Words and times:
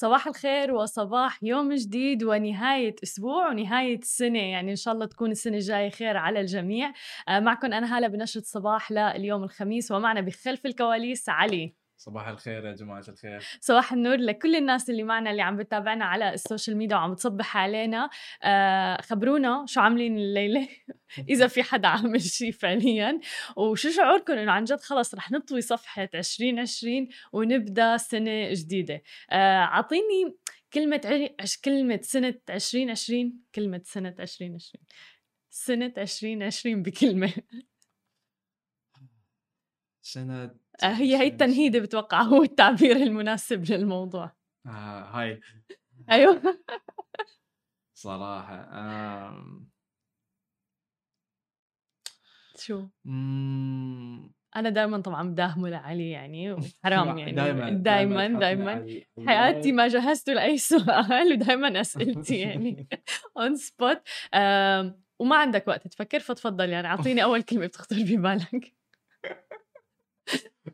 صباح 0.00 0.26
الخير 0.26 0.74
وصباح 0.74 1.38
يوم 1.42 1.74
جديد 1.74 2.24
ونهاية 2.24 2.94
أسبوع 3.02 3.48
ونهاية 3.48 4.00
سنة 4.02 4.38
يعني 4.38 4.70
إن 4.70 4.76
شاء 4.76 4.94
الله 4.94 5.06
تكون 5.06 5.30
السنة 5.30 5.56
الجاية 5.56 5.90
خير 5.90 6.16
على 6.16 6.40
الجميع. 6.40 6.92
آه، 7.28 7.40
معكم 7.40 7.72
أنا 7.72 7.96
هالة 7.96 8.08
بنشرة 8.08 8.42
صباح 8.42 8.92
لليوم 8.92 9.44
الخميس 9.44 9.90
ومعنا 9.90 10.20
بخلف 10.20 10.66
الكواليس 10.66 11.28
علي. 11.28 11.79
صباح 12.00 12.28
الخير 12.28 12.66
يا 12.66 12.72
جماعة 12.72 13.04
الخير. 13.08 13.44
صباح 13.60 13.92
النور 13.92 14.16
لكل 14.16 14.56
الناس 14.56 14.90
اللي 14.90 15.02
معنا 15.02 15.30
اللي 15.30 15.42
عم 15.42 15.56
بتابعنا 15.56 16.04
على 16.04 16.34
ال 16.34 16.40
social 16.40 16.76
media 16.76 16.96
وعم 16.96 17.14
تصبح 17.14 17.56
علينا. 17.56 18.10
آه 18.42 19.00
خبرونا 19.00 19.64
شو 19.68 19.80
عاملين 19.80 20.18
الليلة. 20.18 20.68
إذا 21.28 21.46
في 21.46 21.62
حدا 21.62 21.88
عامل 21.88 22.20
شيء 22.20 22.52
فعليا. 22.52 23.20
وشو 23.56 23.90
شعوركم؟ 23.90 24.32
إنه 24.32 24.52
عن 24.52 24.64
جد 24.64 24.80
خلص 24.80 25.14
رح 25.14 25.30
نطوي 25.30 25.60
صفحة 25.60 26.08
2020 26.14 27.08
ونبدأ 27.32 27.96
سنة 27.96 28.52
جديدة. 28.52 29.02
آه 29.30 29.58
أعطيني 29.58 30.36
كلمة 30.72 31.00
عري... 31.04 31.36
كلمة 31.64 32.00
سنة 32.02 32.34
2020 32.50 33.40
كلمة 33.54 33.80
سنة 33.84 34.14
2020 34.20 34.84
سنة 35.50 35.92
2020 35.98 36.82
بكلمة. 36.82 37.32
سنة 40.02 40.50
هي 40.82 41.16
هي 41.16 41.26
التنهيدة 41.26 41.78
بتوقع 41.78 42.22
هو 42.22 42.42
التعبير 42.42 42.96
المناسب 42.96 43.70
للموضوع. 43.70 44.32
آه 44.66 44.70
هاي. 44.70 45.40
أيوه. 46.10 46.42
صراحة 47.94 48.68
آم... 48.72 49.70
شو؟ 52.56 52.86
مم... 53.04 54.32
أنا 54.56 54.70
دائما 54.70 54.98
طبعا 54.98 55.30
بداهمه 55.30 55.68
لعلي 55.68 56.10
يعني 56.10 56.56
حرام 56.84 57.18
يعني 57.18 57.32
دايما 57.32 57.70
دائما 57.70 58.26
دائما 58.26 58.86
حياتي 59.26 59.72
ما 59.72 59.88
جهزته 59.88 60.32
لأي 60.32 60.58
سؤال 60.58 61.32
ودائما 61.32 61.80
أسئلتي 61.80 62.38
يعني 62.38 62.88
on 63.38 63.56
spot 63.56 64.02
وما 65.18 65.36
عندك 65.36 65.68
وقت 65.68 65.88
تفكر 65.88 66.20
فتفضل 66.20 66.68
يعني 66.68 66.86
أعطيني 66.86 67.22
أول 67.22 67.42
كلمة 67.42 67.66
بتخطر 67.66 67.96
ببالك 67.96 68.79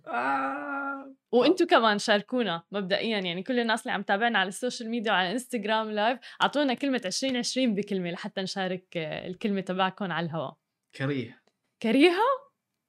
آه. 0.07 1.15
وأنتم 1.33 1.67
كمان 1.67 1.99
شاركونا 1.99 2.63
مبدئيا 2.73 3.19
يعني 3.19 3.43
كل 3.43 3.61
الناس 3.61 3.83
اللي 3.83 3.93
عم 3.93 4.03
تابعنا 4.03 4.39
على 4.39 4.49
ال 4.49 4.55
social 4.55 4.91
media 4.91 5.13
وعلى 5.13 5.33
Instagram 5.33 5.91
live 5.91 6.19
أعطونا 6.43 6.75
كلمة 6.75 7.03
2020 7.05 7.75
بكلمة 7.75 8.11
لحتى 8.11 8.41
نشارك 8.41 8.97
الكلمة 8.97 9.61
تبعكم 9.61 10.13
على 10.13 10.27
الهواء. 10.27 10.57
كريه. 10.95 11.43
كريهة؟ 11.83 12.47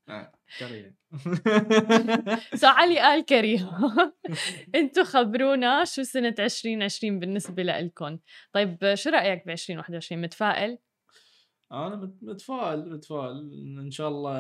آه. 0.09 0.31
كريه. 0.59 0.95
so 2.61 2.67
علي 2.67 2.99
قال 2.99 3.25
كريهة. 3.25 4.13
أنتم 4.75 5.03
خبرونا 5.03 5.85
شو 5.85 6.03
سنة 6.03 6.35
2020 6.39 7.19
بالنسبة 7.19 7.63
لكم 7.63 8.19
طيب 8.53 8.93
شو 8.93 9.09
رأيك 9.09 9.45
ب 9.45 9.49
2021 9.49 10.21
متفائل؟ 10.21 10.77
أنا 11.71 11.95
متفائل 12.21 12.89
متفائل. 12.89 13.51
إن 13.79 13.91
شاء 13.91 14.07
الله 14.07 14.37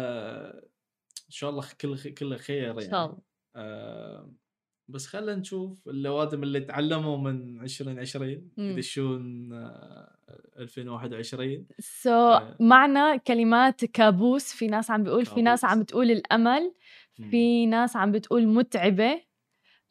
شاء 1.29 1.49
الله 1.49 1.63
كل 1.81 2.13
كله 2.13 2.37
خير 2.37 2.63
يعني. 2.63 2.85
ان 2.85 2.89
شاء 2.89 3.05
الله. 3.05 3.17
آه 3.55 4.33
بس 4.89 5.07
خلينا 5.07 5.35
نشوف 5.35 5.87
اللوادم 5.87 6.43
اللي 6.43 6.59
تعلموا 6.59 7.17
من 7.17 7.61
2020 7.61 8.51
يدشون 8.57 9.53
آه 9.53 10.17
2021 10.59 11.67
سو 11.79 12.09
so, 12.09 12.13
آه. 12.13 12.57
معنا 12.59 13.17
كلمات 13.17 13.85
كابوس 13.85 14.53
في 14.53 14.67
ناس 14.67 14.91
عم 14.91 15.03
بيقول 15.03 15.25
في 15.25 15.41
ناس 15.41 15.65
عم 15.65 15.81
بتقول 15.83 16.11
الأمل 16.11 16.73
في 17.31 17.65
ناس 17.65 17.95
عم 17.95 18.11
بتقول 18.11 18.47
متعبة. 18.47 19.21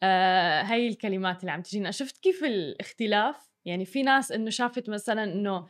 آه 0.03 0.61
هاي 0.61 0.87
الكلمات 0.87 1.41
اللي 1.41 1.51
عم 1.51 1.61
تجينا. 1.61 1.91
شفت 1.91 2.17
كيف 2.17 2.43
الاختلاف؟ 2.43 3.35
يعني 3.65 3.85
في 3.85 4.03
ناس 4.03 4.31
إنه 4.31 4.49
شافت 4.49 4.89
مثلا 4.89 5.23
إنه 5.23 5.67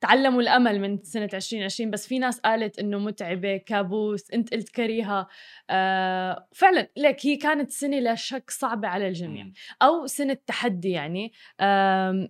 تعلموا 0.00 0.42
الأمل 0.42 0.80
من 0.80 1.02
سنة 1.02 1.28
2020 1.34 1.90
بس 1.90 2.06
في 2.06 2.18
ناس 2.18 2.40
قالت 2.40 2.78
إنه 2.78 2.98
متعبة 2.98 3.56
كابوس 3.56 4.30
أنت 4.30 4.54
قلت 4.54 4.68
كريهة. 4.68 5.28
آه 5.70 6.48
فعلا 6.54 6.90
لك 6.96 7.26
هي 7.26 7.36
كانت 7.36 7.70
سنة 7.70 7.98
لا 7.98 8.14
شك 8.14 8.50
صعبة 8.50 8.88
على 8.88 9.08
الجميع. 9.08 9.50
أو 9.82 10.06
سنة 10.06 10.34
تحدي 10.46 10.90
يعني. 10.90 11.32
آه 11.60 12.28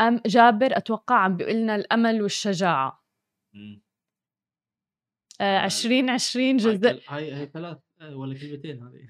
أم 0.00 0.20
جابر 0.26 0.76
أتوقع 0.76 1.16
عم 1.16 1.36
بيقول 1.36 1.54
لنا 1.54 1.76
الأمل 1.76 2.22
والشجاعة. 2.22 3.04
آه 5.40 5.64
2020 5.64 6.56
جزء. 6.56 7.00
هاي 7.08 7.32
هاي 7.32 7.46
ثلاث 7.46 7.78
آه، 8.00 8.16
ولا 8.16 8.38
كلمتين 8.38 8.82
هذه. 8.82 9.08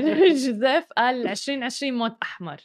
جوزيف 0.46 0.84
قال 0.96 1.28
2020 1.28 1.94
موت 1.94 2.16
أحمر. 2.22 2.56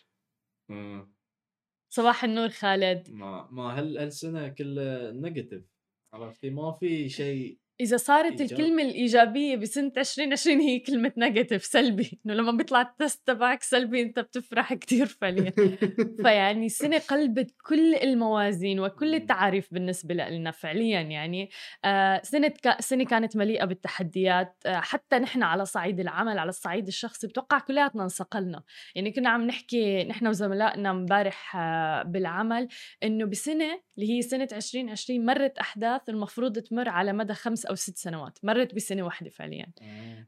صباح 1.94 2.24
النور 2.24 2.50
خالد. 2.50 3.09
ما 3.12 3.47
ما 3.52 3.79
هالسنه 3.79 4.47
كلها 4.47 5.12
negative؟ 5.12 5.64
عرفتي 6.13 6.50
ما 6.50 6.72
في 6.72 7.09
شيء 7.09 7.61
إذا 7.81 7.97
صارت 7.97 8.42
إيجاب. 8.42 8.59
الكلمة 8.59 8.84
الإيجابية 8.84 9.56
بسنة 9.56 9.92
2020 9.97 10.59
هي 10.59 10.80
كلمة 10.80 11.12
negative 11.18 11.66
سلبي. 11.66 12.19
إنه 12.25 12.34
لما 12.34 12.52
بيطلع 12.52 12.81
ال 12.81 12.91
test 12.91 13.28
تبعك 13.28 13.64
سلبي 13.64 14.02
أنت 14.02 14.19
بتفرح 14.19 14.74
كتير 14.74 15.06
فعليا. 15.06 15.52
فيعني 16.24 16.69
سنة 16.69 16.97
قلبت 16.97 17.56
كل 17.66 17.96
الموازين 17.96 18.80
وكل 18.80 19.16
التعاريف 19.16 19.74
بالنسبة 19.74 20.14
لنا 20.14 20.52
فعليا 20.52 21.02
يعني. 21.02 21.50
آه 21.86 22.22
سنة 22.24 22.47
ك... 22.47 22.81
سنة 22.81 23.06
كانت 23.06 23.38
مليئة 23.38 23.66
بالتحديات. 23.66 24.56
آه 24.66 24.80
حتى 24.80 25.19
نحن 25.19 25.44
على 25.44 25.66
صعيد 25.66 26.00
العمل 26.00 26.40
على 26.40 26.50
الصعيد 26.50 26.88
الشخصي 26.88 27.28
بتوقع 27.28 27.59
كلياتنا 27.59 28.03
انصقلنا. 28.03 28.63
يعني 28.96 29.12
كنا 29.12 29.30
عم 29.30 29.48
نحكي 29.48 30.03
نحن 30.03 30.28
وزملائنا 30.28 30.92
امبارح 30.92 31.56
آه 31.56 32.03
بالعمل 32.03 32.68
إنه 33.03 33.25
بسنة 33.25 33.81
اللي 33.98 34.13
هي 34.13 34.22
سنة 34.22 34.48
2020 34.53 35.25
مرت 35.25 35.58
أحداث 35.58 36.02
المفروض 36.09 36.59
تمر 36.59 36.90
على 36.90 37.13
مدى 37.13 37.34
خمس 37.34 37.66
أو 37.72 37.76
ست 37.76 37.98
سنوات 37.98 38.40
مرت 38.44 38.76
بسنة 38.76 39.04
واحدة 39.04 39.30
فعليا. 39.30 39.74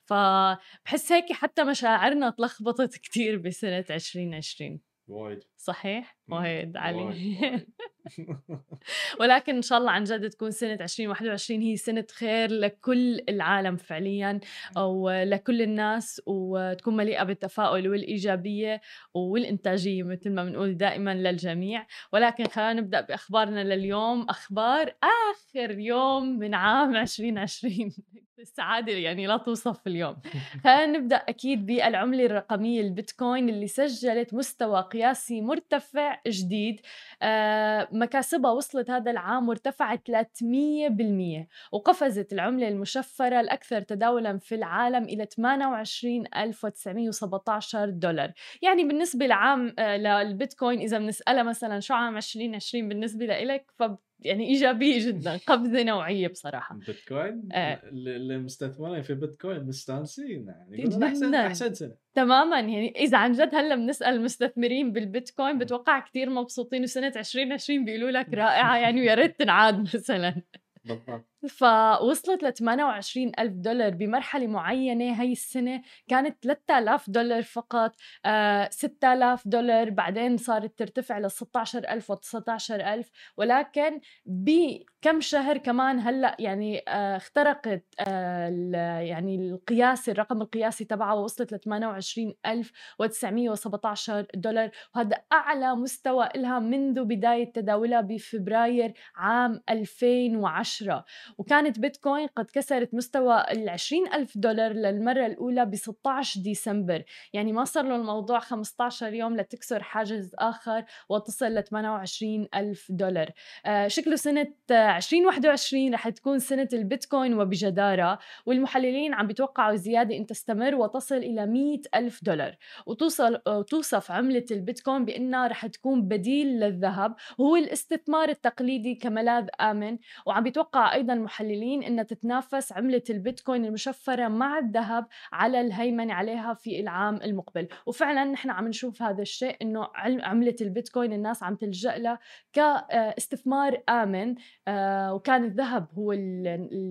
فبحس 0.06 1.12
هيك 1.12 1.31
حتى 1.31 1.64
مشاعرنا 1.64 2.30
تلخبطت 2.30 2.98
كتير 2.98 3.38
بسنة 3.38 3.86
2020 3.90 4.81
وايد. 5.08 5.44
صحيح؟ 5.63 6.18
وايد 6.29 6.78
علي. 6.78 7.66
ولكن 9.19 9.56
إن 9.56 9.62
شاء 9.62 9.78
الله 9.78 9.91
عن 9.91 10.03
جد 10.03 10.29
تكون 10.29 10.51
سنة 10.51 10.74
2021 10.74 11.62
هي 11.62 11.75
سنة 11.75 12.06
خير 12.12 12.51
لكل 12.51 13.22
العالم 13.29 13.75
فعليا 13.78 14.40
أو 14.78 15.09
لكل 15.09 15.62
الناس 15.62 16.22
وتكون 16.25 16.96
مليئة 16.96 17.23
بالتفاؤل 17.23 17.90
والإيجابية 17.90 18.81
والإنتاجية 19.13 20.03
مثل 20.03 20.31
ما 20.31 20.44
بنقول 20.46 20.78
دائما 20.78 21.13
للجميع. 21.16 21.88
ولكن 22.13 22.46
خلينا 22.46 22.73
نبدأ 22.73 23.02
بأخبارنا 23.02 23.63
لليوم. 23.63 24.25
أخبار 24.29 24.96
آخر 25.03 25.79
يوم 25.79 26.40
من 26.40 26.53
عام 26.53 26.96
2020 26.96 27.91
السعادة 28.40 28.94
يعني 29.07 29.28
لا 29.28 29.38
توصف 29.38 29.88
اليوم. 29.88 30.16
خلينا 30.63 30.85
نبدأ 30.85 31.16
أكيد 31.16 31.66
بالعملة 31.66 32.25
الرقمية 32.25 32.81
البيتكوين 32.81 33.50
اللي 33.50 33.68
سجلت 33.68 34.34
مستوى 34.34 34.81
قياسي 34.81 35.41
مرتفع 35.53 36.19
جديد 36.28 36.81
آه 37.22 37.88
مكاسبها 37.91 38.52
وصلت 38.52 38.90
هذا 38.90 39.12
العام 39.12 39.50
وارتفعت 39.50 40.02
300% 40.12 41.47
وقفزت 41.72 42.34
العملة 42.34 42.68
المشفرة 42.68 43.40
الأكثر 43.40 43.81
تداولا 43.81 44.38
في 44.38 44.56
العالم 44.56 45.03
إلى 45.03 45.25
28917 45.25 47.90
دولار. 47.90 48.31
يعني 48.62 48.84
بالنسبة 48.84 49.25
لعام 49.25 49.74
آه 49.80 49.97
للبيتكوين 49.97 50.80
إذا 50.80 50.97
بنسألها 50.97 51.44
مثلا 51.44 51.80
شو 51.80 51.94
عام 51.94 52.18
2020 52.18 52.90
بالنسبة 52.90 53.25
لإلك 53.25 53.72
فب 53.80 53.97
يعني 54.25 54.47
إيجابية 54.47 55.07
جدا 55.07 55.38
قفزه 55.47 55.84
نوعية 55.84 56.28
بصراحة. 56.28 56.75
بيتكوين؟ 56.88 57.50
آه. 57.51 57.81
المستثمرين 57.94 59.01
في 59.01 59.13
بيتكوين 59.13 59.63
مستانسين 59.63 60.47
يعني. 60.47 61.05
احسن 61.08 61.35
أحسن 61.35 61.73
سنة. 61.73 61.96
تماما. 62.16 62.59
يعني 62.59 62.91
إذا 62.99 63.17
عن 63.17 63.31
جد 63.31 63.55
هلأ 63.55 63.75
بنسأل 63.75 64.14
المستثمرين 64.14 64.91
بالبيتكوين 64.91 65.58
بتوقع 65.58 65.99
كثير 65.99 66.29
مبسوطين 66.29 66.84
وسنة 66.84 67.14
2020 67.16 67.85
بيقولوا 67.85 68.11
لك 68.11 68.34
رائعة 68.43 68.78
يعني 68.78 69.02
ويا 69.02 69.14
ريت 69.14 69.40
تنعاد 69.40 69.79
مثلا. 69.96 70.41
بالضبط. 70.85 71.33
فوصلت 71.49 72.43
ل 72.43 72.53
28 72.53 73.31
ألف 73.40 73.53
دولار 73.53 73.90
بمرحلة 73.90 74.47
معينة. 74.47 75.22
هاي 75.22 75.31
السنة 75.31 75.81
كانت 76.07 76.37
3000 76.43 77.09
دولار 77.09 77.41
فقط 77.43 77.91
آه 78.25 78.69
6000 78.72 79.47
دولار. 79.47 79.90
بعدين 79.90 80.37
صارت 80.37 80.78
ترتفع 80.79 81.19
ل 81.19 81.31
16000 81.31 82.09
و 82.09 82.13
19000 82.13 83.09
ولكن 83.37 83.99
بكم 84.25 85.22
شهر 85.22 85.57
كمان 85.57 85.99
هلأ 85.99 86.35
يعني 86.40 86.84
آه 86.87 87.17
اخترقت 87.17 87.85
آه 87.99 88.99
يعني 88.99 89.35
القياسي 89.35 90.11
الرقم 90.11 90.41
القياسي 90.41 90.85
تبعها 90.85 91.13
ووصلت 91.13 91.51
ل 91.51 91.59
28917 91.59 94.25
دولار. 94.35 94.69
وهذا 94.95 95.17
أعلى 95.34 95.75
مستوى 95.75 96.29
لها 96.35 96.59
منذ 96.59 97.03
بداية 97.03 97.53
تداولها 97.53 98.01
بفبراير 98.01 98.93
عام 99.16 99.61
2010 99.69 101.05
وكانت 101.38 101.80
بيتكوين 101.80 102.28
قد 102.28 102.46
كسرت 102.46 102.94
مستوى 102.94 103.44
ال 103.52 103.70
20 103.70 104.14
ألف 104.14 104.38
دولار 104.38 104.74
للمرة 104.74 105.26
الأولى 105.26 105.66
ب 105.66 105.76
16 105.76 106.41
ديسمبر. 106.41 107.03
يعني 107.34 107.53
ما 107.53 107.66
صار 107.66 107.85
له 107.85 107.96
الموضوع 107.96 108.40
15 108.40 109.14
يوم 109.14 109.38
لتكسر 109.38 109.84
حاجز 109.84 110.35
آخر 110.40 110.85
وتصل 111.09 111.46
ل 111.46 111.64
28 111.64 112.47
ألف 112.56 112.88
دولار. 112.90 113.30
آه 113.66 113.88
شكله 113.88 114.16
سنة 114.16 114.47
2021 114.72 115.94
رح 115.94 116.09
تكون 116.09 116.40
سنة 116.40 116.70
البيتكوين 116.74 117.34
وبجدارة 117.34 118.20
والمحللين 118.46 119.14
عم 119.14 119.28
بيتوقعوا 119.28 119.76
زيادة 119.76 120.18
أن 120.18 120.26
تستمر 120.26 120.76
وتصل 120.76 121.16
إلى 121.16 121.46
100 121.46 121.82
ألف 121.96 122.24
دولار. 122.24 122.56
وتوصل 122.86 123.41
توصف 123.70 124.12
عملة 124.12 124.46
البيتكوين 124.52 125.06
بأنها 125.06 125.47
رح 125.47 125.66
تكون 125.66 126.08
بديل 126.08 126.47
للذهب 126.59 127.16
وهو 127.38 127.56
الاستثمار 127.56 128.29
التقليدي 128.29 128.96
كملاذ 128.96 129.47
آمن. 129.62 129.97
وعم 130.26 130.44
بيتوقع 130.44 130.94
أيضا 130.94 131.16
المحللين 131.23 131.84
أنها 131.84 132.03
تتنافس 132.03 132.73
عملة 132.73 133.03
البيتكوين 133.09 133.66
المشفرة 133.66 134.28
مع 134.28 134.59
الذهب 134.59 135.05
على 135.34 135.61
الهيمنة 135.61 136.14
عليها 136.14 136.53
في 136.53 136.79
العام 136.79 137.16
المقبل. 137.16 137.67
وفعلا 137.85 138.23
نحن 138.23 138.49
عم 138.49 138.67
نشوف 138.67 139.02
هذا 139.02 139.22
الشيء 139.22 139.58
أنه 139.61 139.87
عملة 139.96 140.55
البيتكوين 140.61 141.14
الناس 141.14 141.43
عم 141.43 141.55
تلجأ 141.55 141.97
لها 141.97 142.20
كاستثمار 142.53 143.84
آمن. 143.90 144.35
آه، 144.67 145.14
وكان 145.14 145.43
الذهب 145.43 145.87
هو 145.93 146.11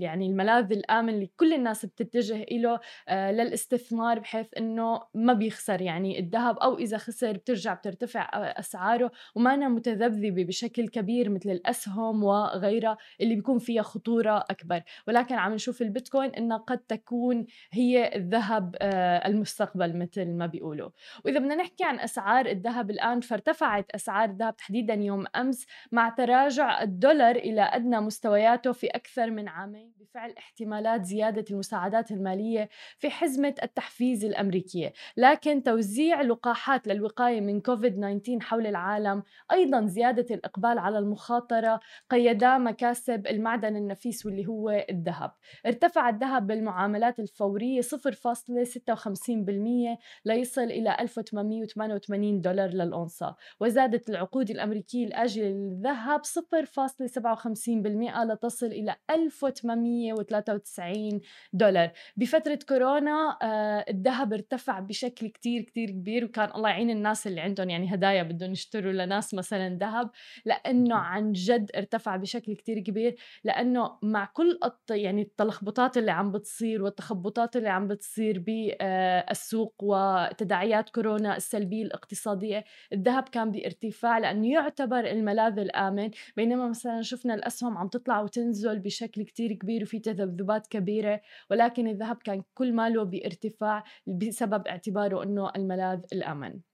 يعني 0.00 0.26
الملاذ 0.26 0.72
الآمن 0.72 1.08
اللي 1.08 1.30
كل 1.36 1.52
الناس 1.52 1.86
بتتجه 1.86 2.46
له 2.52 2.80
آه، 3.08 3.32
للاستثمار 3.32 4.18
بحيث 4.18 4.46
أنه 4.58 5.02
ما 5.14 5.32
بيخسر. 5.32 5.80
يعني 5.80 6.18
الذهب 6.18 6.58
أو 6.58 6.78
إذا 6.78 6.98
خسر 6.98 7.32
بترجع 7.32 7.74
بترتفع 7.74 8.28
أسعاره. 8.32 9.10
وما 9.34 9.54
أنا 9.54 9.68
متذبذبة 9.68 10.44
بشكل 10.44 10.88
كبير 10.88 11.30
مثل 11.30 11.50
الأسهم 11.50 12.24
وغيرها 12.24 12.96
اللي 13.20 13.34
بيكون 13.34 13.58
فيها 13.58 13.82
خطورة 13.82 14.11
أكبر. 14.20 14.82
ولكن 15.08 15.34
عم 15.34 15.54
نشوف 15.54 15.82
البيتكوين 15.82 16.30
إنها 16.30 16.56
قد 16.56 16.78
تكون 16.78 17.46
هي 17.70 18.16
الذهب 18.16 18.76
آه، 18.80 19.28
المستقبل 19.28 19.98
مثل 19.98 20.28
ما 20.28 20.46
بيقولوا. 20.46 20.90
وإذا 21.24 21.38
بدنا 21.38 21.54
نحكي 21.54 21.84
عن 21.84 22.00
أسعار 22.00 22.46
الذهب 22.46 22.90
الآن 22.90 23.20
فارتفعت 23.20 23.90
أسعار 23.90 24.30
الذهب 24.30 24.56
تحديدا 24.56 24.94
يوم 24.94 25.24
أمس 25.36 25.66
مع 25.92 26.08
تراجع 26.08 26.82
الدولار 26.82 27.36
إلى 27.36 27.62
أدنى 27.62 28.00
مستوياته 28.00 28.72
في 28.72 28.86
أكثر 28.86 29.30
من 29.30 29.48
عامين 29.48 29.92
بفعل 30.00 30.34
احتمالات 30.38 31.04
زيادة 31.04 31.44
المساعدات 31.50 32.10
المالية 32.10 32.68
في 32.98 33.10
حزمة 33.10 33.54
التحفيز 33.62 34.24
الأمريكية. 34.24 34.92
لكن 35.16 35.62
توزيع 35.62 36.22
لقاحات 36.22 36.86
للوقاية 36.88 37.40
من 37.40 37.60
كوفيد 37.60 37.92
19 37.96 38.40
حول 38.40 38.66
العالم 38.66 39.22
أيضا 39.52 39.86
زيادة 39.86 40.34
الإقبال 40.34 40.78
على 40.78 40.98
المخاطرة 40.98 41.80
قيدا 42.10 42.58
مكاسب 42.58 43.26
المعدن 43.26 43.76
النفيس 44.02 44.26
واللي 44.26 44.46
هو 44.46 44.84
الذهب. 44.90 45.32
ارتفع 45.66 46.08
الذهب 46.08 46.46
بالمعاملات 46.46 47.20
الفورية 47.20 47.80
0.56% 47.80 49.98
ليصل 50.24 50.62
إلى 50.62 50.96
1888 51.00 52.40
دولار 52.40 52.70
للأونصة 52.70 53.36
وزادت 53.60 54.10
العقود 54.10 54.50
الأمريكية 54.50 55.06
الآجلة 55.06 55.48
للذهب 55.48 56.20
0.57% 56.24 56.28
لتصل 58.24 58.66
إلى 58.66 58.96
1893 59.10 61.20
دولار. 61.52 61.90
بفترة 62.16 62.58
كورونا 62.68 63.38
آه، 63.42 63.84
الذهب 63.90 64.32
ارتفع 64.32 64.80
بشكل 64.80 65.28
كتير 65.28 65.62
كتير 65.62 65.90
كبير 65.90 66.24
وكان 66.24 66.50
الله 66.54 66.68
يعين 66.68 66.90
الناس 66.90 67.26
اللي 67.26 67.40
عندهم 67.40 67.70
يعني 67.70 67.94
هدايا 67.94 68.22
بدهم 68.22 68.52
يشتروا 68.52 68.92
لناس 68.92 69.34
مثلا 69.34 69.78
ذهب 69.80 70.10
لأنه 70.44 70.96
عن 70.96 71.32
جد 71.32 71.70
ارتفع 71.76 72.16
بشكل 72.16 72.54
كتير 72.54 72.78
كبير 72.78 73.16
لأنه 73.44 73.91
مع 74.02 74.24
كل. 74.24 74.58
يعني 74.90 75.22
التلخبطات 75.22 75.96
اللي 75.96 76.10
عم 76.10 76.32
بتصير 76.32 76.82
والتخبطات 76.82 77.56
اللي 77.56 77.68
عم 77.68 77.88
بتصير 77.88 78.44
بالسوق 78.46 79.74
وتداعيات 79.82 80.90
كورونا 80.90 81.36
السلبية 81.36 81.82
الاقتصادية 81.84 82.64
الذهب 82.92 83.28
كان 83.28 83.50
بارتفاع 83.50 84.18
لأنه 84.18 84.52
يعتبر 84.52 85.10
الملاذ 85.10 85.58
الآمن 85.58 86.10
بينما 86.36 86.68
مثلا 86.68 87.02
شفنا 87.02 87.34
الأسهم 87.34 87.78
عم 87.78 87.88
تطلع 87.88 88.20
وتنزل 88.20 88.78
بشكل 88.78 89.22
كتير 89.22 89.52
كبير 89.52 89.82
وفي 89.82 89.98
تذبذبات 89.98 90.66
كبيرة 90.66 91.20
ولكن 91.50 91.88
الذهب 91.88 92.16
كان 92.24 92.42
كل 92.54 92.72
ماله 92.72 93.04
بارتفاع 93.04 93.84
بسبب 94.06 94.66
اعتباره 94.66 95.22
أنه 95.22 95.50
الملاذ 95.56 96.00
الآمن 96.12 96.71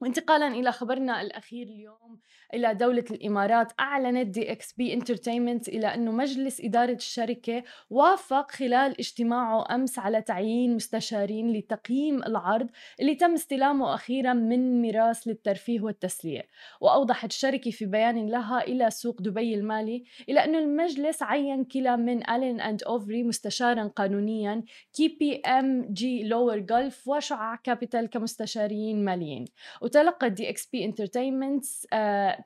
وانتقالا 0.00 0.48
إلى 0.48 0.72
خبرنا 0.72 1.20
الأخير 1.20 1.66
اليوم 1.66 2.20
إلى 2.54 2.74
دولة 2.74 3.04
الإمارات 3.10 3.72
أعلنت 3.80 4.26
DXB 4.26 4.94
Entertainment 4.94 5.68
إلى 5.68 5.86
أنه 5.94 6.12
مجلس 6.12 6.60
إدارة 6.60 6.92
الشركة 6.92 7.62
وافق 7.90 8.50
خلال 8.50 8.98
اجتماعه 8.98 9.74
أمس 9.74 9.98
على 9.98 10.22
تعيين 10.22 10.74
مستشارين 10.74 11.52
لتقييم 11.52 12.22
العرض 12.22 12.68
اللي 13.00 13.14
تم 13.14 13.32
استلامه 13.32 13.94
أخيرا 13.94 14.32
من 14.32 14.82
ميراث 14.82 15.26
للترفيه 15.26 15.80
والتسلية. 15.80 16.46
وأوضحت 16.80 17.30
الشركة 17.30 17.70
في 17.70 17.86
بيان 17.86 18.28
لها 18.30 18.60
إلى 18.60 18.90
سوق 18.90 19.22
دبي 19.22 19.54
المالي 19.54 20.04
إلى 20.28 20.44
أنه 20.44 20.58
المجلس 20.58 21.22
عين 21.22 21.64
كلا 21.64 21.96
من 21.96 22.30
Allen 22.30 22.60
and 22.60 22.82
Overy 22.82 23.22
مستشارا 23.22 23.84
قانونيا 23.96 24.64
KPMG 24.96 26.24
Lower 26.28 26.58
Gulf 26.58 27.08
وشعاع 27.08 27.56
Capital 27.56 28.06
كمستشارين 28.06 29.04
ماليين. 29.04 29.44
وتلقت 29.90 30.24
DXB 30.32 30.84
Entertainment 30.84 31.64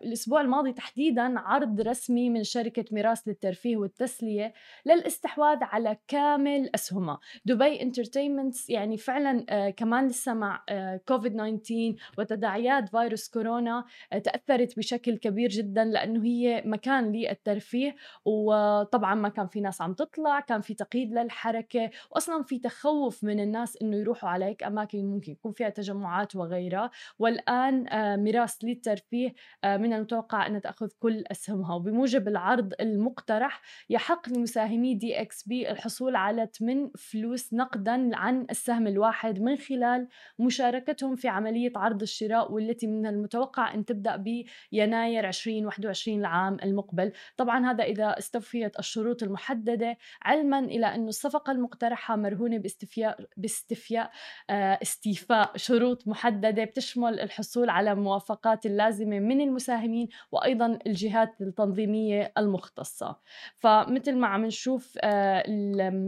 الأسبوع 0.03 0.41
الماضي 0.41 0.73
تحديدا 0.73 1.39
عرض 1.41 1.81
رسمي 1.81 2.31
من 2.31 2.45
شركة 2.45 2.85
ميراث 2.93 3.29
للترفيه 3.29 3.77
والتسلية 3.77 4.53
للاستحواذ 4.87 5.59
على 5.63 5.97
كامل 6.09 6.71
أسهمها. 6.75 7.19
دبي 7.45 7.83
Entertainment 7.83 8.71
يعني 8.71 8.97
فعلا 8.97 9.45
آه 9.51 9.71
كمان 9.71 10.07
لسه 10.09 10.35
مع 10.35 10.65
آه 10.69 11.01
كوفيد 11.09 11.33
19 11.33 11.95
وتداعيات 12.19 12.89
فيروس 12.89 13.29
كورونا 13.29 13.85
آه 14.13 14.19
تأثرت 14.19 14.77
بشكل 14.79 15.17
كبير 15.17 15.49
جدا 15.49 15.85
لأنه 15.85 16.25
هي 16.25 16.63
مكان 16.67 17.13
للترفيه. 17.13 17.97
وطبعا 18.25 19.15
ما 19.15 19.29
كان 19.29 19.47
في 19.47 19.61
ناس 19.61 19.81
عم 19.81 19.93
تطلع 19.95 20.41
كان 20.41 20.61
في 20.61 20.75
تقييد 20.75 21.13
للحركة 21.13 21.91
واصلا 22.11 22.43
في 22.43 22.59
تخوف 22.59 23.25
من 23.25 23.41
الناس 23.41 23.77
إنه 23.83 23.97
يروحوا 23.97 24.29
على 24.29 24.45
هيك 24.45 24.63
أماكن 24.63 25.05
ممكن 25.05 25.33
يكون 25.33 25.53
فيها 25.53 25.69
تجمعات 25.69 26.37
وغيرها. 26.37 26.91
والآن 27.35 27.89
آه، 27.89 28.17
ميراث 28.17 28.57
للترفيه 28.63 29.35
آه، 29.65 29.77
من 29.77 29.93
المتوقع 29.93 30.47
أن 30.47 30.61
تأخذ 30.61 30.89
كل 30.99 31.25
أسهمها. 31.31 31.75
وبموجب 31.75 32.29
العرض 32.29 32.73
المقترح 32.81 33.63
يحق 33.91 34.29
لمساهمي 34.29 34.95
دي 34.95 35.21
إكس 35.21 35.49
بي 35.49 35.71
الحصول 35.71 36.17
على 36.17 36.49
8 36.59 36.91
فلوس 36.99 37.55
نقدا 37.55 38.17
عن 38.17 38.47
السهم 38.51 38.87
الواحد 38.87 39.41
من 39.41 39.57
خلال 39.57 40.09
مشاركتهم 40.39 41.17
في 41.17 41.29
عملية 41.29 41.73
عرض 41.77 42.03
الشراء 42.03 42.53
والتي 42.53 42.87
من 42.87 43.07
المتوقع 43.07 43.75
أن 43.75 43.85
تبدأ 43.85 44.17
بيناير 44.17 45.29
2021 45.29 46.21
العام 46.21 46.57
المقبل. 46.63 47.13
طبعا 47.37 47.71
هذا 47.71 47.85
إذا 47.85 48.19
استوفيت 48.19 48.79
الشروط 48.79 49.23
المحددة 49.23 49.97
علما 50.23 50.59
إلى 50.59 50.87
أن 50.87 51.09
الصفقة 51.09 51.51
المقترحة 51.51 52.17
مرهونة 52.17 52.59
باستفياء 52.59 53.27
باستفياء 53.37 54.11
آه، 54.51 54.79
استيفاء 54.83 55.57
شروط 55.57 56.09
محددة 56.09 56.65
بتشمل 56.65 57.21
الحصول 57.25 57.71
على 57.71 57.95
موافقات 57.95 58.67
اللازمة 58.67 59.19
من 59.19 59.41
المساهمين 59.41 60.09
وأيضا 60.33 60.79
الجهات 60.87 61.41
التنظيمية 61.41 62.33
المختصة. 62.39 63.17
فمثل 63.57 64.17
ما 64.17 64.27
عم 64.27 64.45
نشوف 64.45 64.99
آه، 65.03 65.43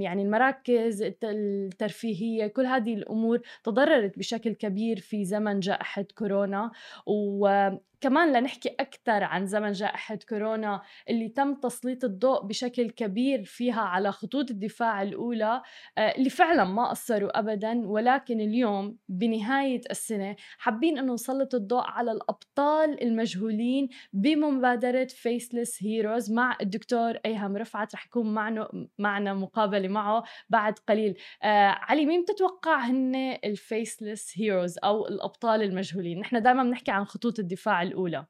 يعني 0.01 0.23
المراكز 0.23 1.13
الترفيهية 1.25 2.47
كل 2.47 2.67
هذه 2.67 2.95
الأمور 2.95 3.41
تضررت 3.65 4.19
بشكل 4.19 4.53
كبير 4.53 5.01
في 5.01 5.25
زمن 5.25 5.61
جائحة 5.61 6.05
كورونا. 6.19 6.71
و 7.07 7.71
كمان 8.01 8.33
لنحكي 8.33 8.69
أكثر 8.69 9.25
عن 9.25 9.47
زمن 9.47 9.73
جائحة 9.73 10.19
كورونا 10.29 10.83
اللي 11.11 11.29
تم 11.29 11.55
تسليط 11.55 12.05
الضوء 12.05 12.47
بشكل 12.47 12.91
كبير 12.91 13.45
فيها 13.45 13.81
على 13.81 14.13
خطوط 14.13 14.51
الدفاع 14.51 15.03
الأولى 15.03 15.63
آه، 15.99 16.01
اللي 16.01 16.31
فعلا 16.31 16.65
ما 16.65 16.91
قصروا 16.91 17.39
أبدا 17.39 17.87
ولكن 17.87 18.41
اليوم 18.41 18.99
بنهاية 19.09 19.81
السنة 19.91 20.37
حابين 20.59 20.99
أنه 20.99 21.15
نسلط 21.15 21.55
الضوء 21.55 21.83
على 21.83 22.13
الأبطال 22.13 23.03
المجهولين 23.03 23.89
بمبادرة 24.13 25.07
فيسلس 25.11 25.83
هيروز 25.83 26.33
مع 26.33 26.57
الدكتور 26.61 27.19
أيهم 27.27 27.57
رفعت 27.57 27.95
رح 27.95 28.07
يكون 28.07 28.35
معنا 28.35 28.69
معنا 28.99 29.35
مقابلة 29.35 29.89
معه 29.89 30.23
بعد 30.49 30.79
قليل. 30.79 31.19
آه 31.43 31.69
علي 31.69 32.07
مين 32.07 32.23
بتتوقع 32.23 32.81
هن 32.81 33.15
الفيسلس 33.45 34.33
هيروز 34.39 34.79
أو 34.85 35.07
الأبطال 35.07 35.63
المجهولين؟ 35.63 36.19
نحن 36.19 36.43
دائما 36.43 36.63
بنحكي 36.63 36.91
عن 36.91 37.05
خطوط 37.05 37.39
الدفاع 37.39 37.86
الأولى 37.87 38.27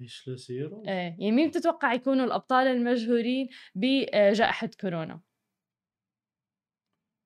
إيش 0.00 0.28
يصيروا؟ 0.28 0.84
إيه 0.88 0.92
يعني 0.92 1.32
مين 1.32 1.48
بتتوقع 1.48 1.92
يكونوا 1.92 2.24
الأبطال 2.24 2.66
المجهورين 2.66 3.48
بجائحة 3.74 4.70
كورونا؟ 4.80 5.20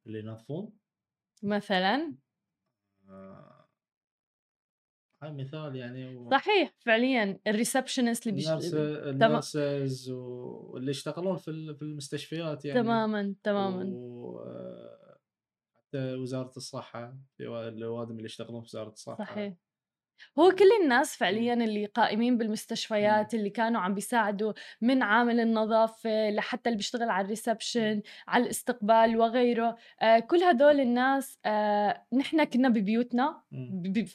اللي 0.07 0.19
ينظفون؟ 0.19 0.73
مثلا 1.43 2.15
آه، 3.09 3.69
هاي 5.23 5.33
مثال 5.33 5.77
يعني 5.77 6.17
و... 6.17 6.31
صحيح 6.31 6.75
فعليا 6.79 7.41
الريسبشنست 7.47 8.27
اللي 8.27 8.37
بيش... 8.37 8.49
الناس 8.49 8.75
الناسز 9.55 10.11
واللي 10.11 10.91
يشتغلون 10.91 11.37
في 11.37 11.75
في 11.75 11.83
المستشفيات 11.83 12.65
يعني 12.65 12.83
تماما 12.83 13.35
تماما 13.43 13.85
و 13.95 14.39
حتى 15.79 16.15
وزارة 16.15 16.53
الصحة 16.57 17.17
في 17.37 17.47
وا- 17.47 17.69
الأوادم 17.69 18.13
اللي 18.17 18.25
يشتغلون 18.25 18.61
في 18.61 18.67
وزارة 18.67 18.91
الصحة 18.93 19.25
صحيح 19.25 19.55
هو 20.39 20.51
كل 20.51 20.69
الناس 20.83 21.17
فعليا 21.17 21.55
اللي 21.55 21.87
قائمين 21.87 22.39
بالمستشفيات 22.39 23.35
اللي 23.35 23.51
كانوا 23.51 23.81
عم 23.81 23.95
بيساعدوا 23.95 24.53
من 24.81 25.03
عامل 25.03 25.41
النظافة 25.41 26.31
لحتى 26.31 26.69
اللي 26.69 26.77
بيشتغل 26.77 27.11
على 27.11 27.25
الريسبشن 27.25 28.03
على 28.29 28.45
الاستقبال 28.45 29.17
وغيره. 29.17 29.77
آه 30.03 30.19
كل 30.19 30.43
هدول 30.43 30.81
الناس 30.81 31.39
آه 31.45 32.07
نحن 32.13 32.45
كنا 32.45 32.69
ببيوتنا 32.69 33.43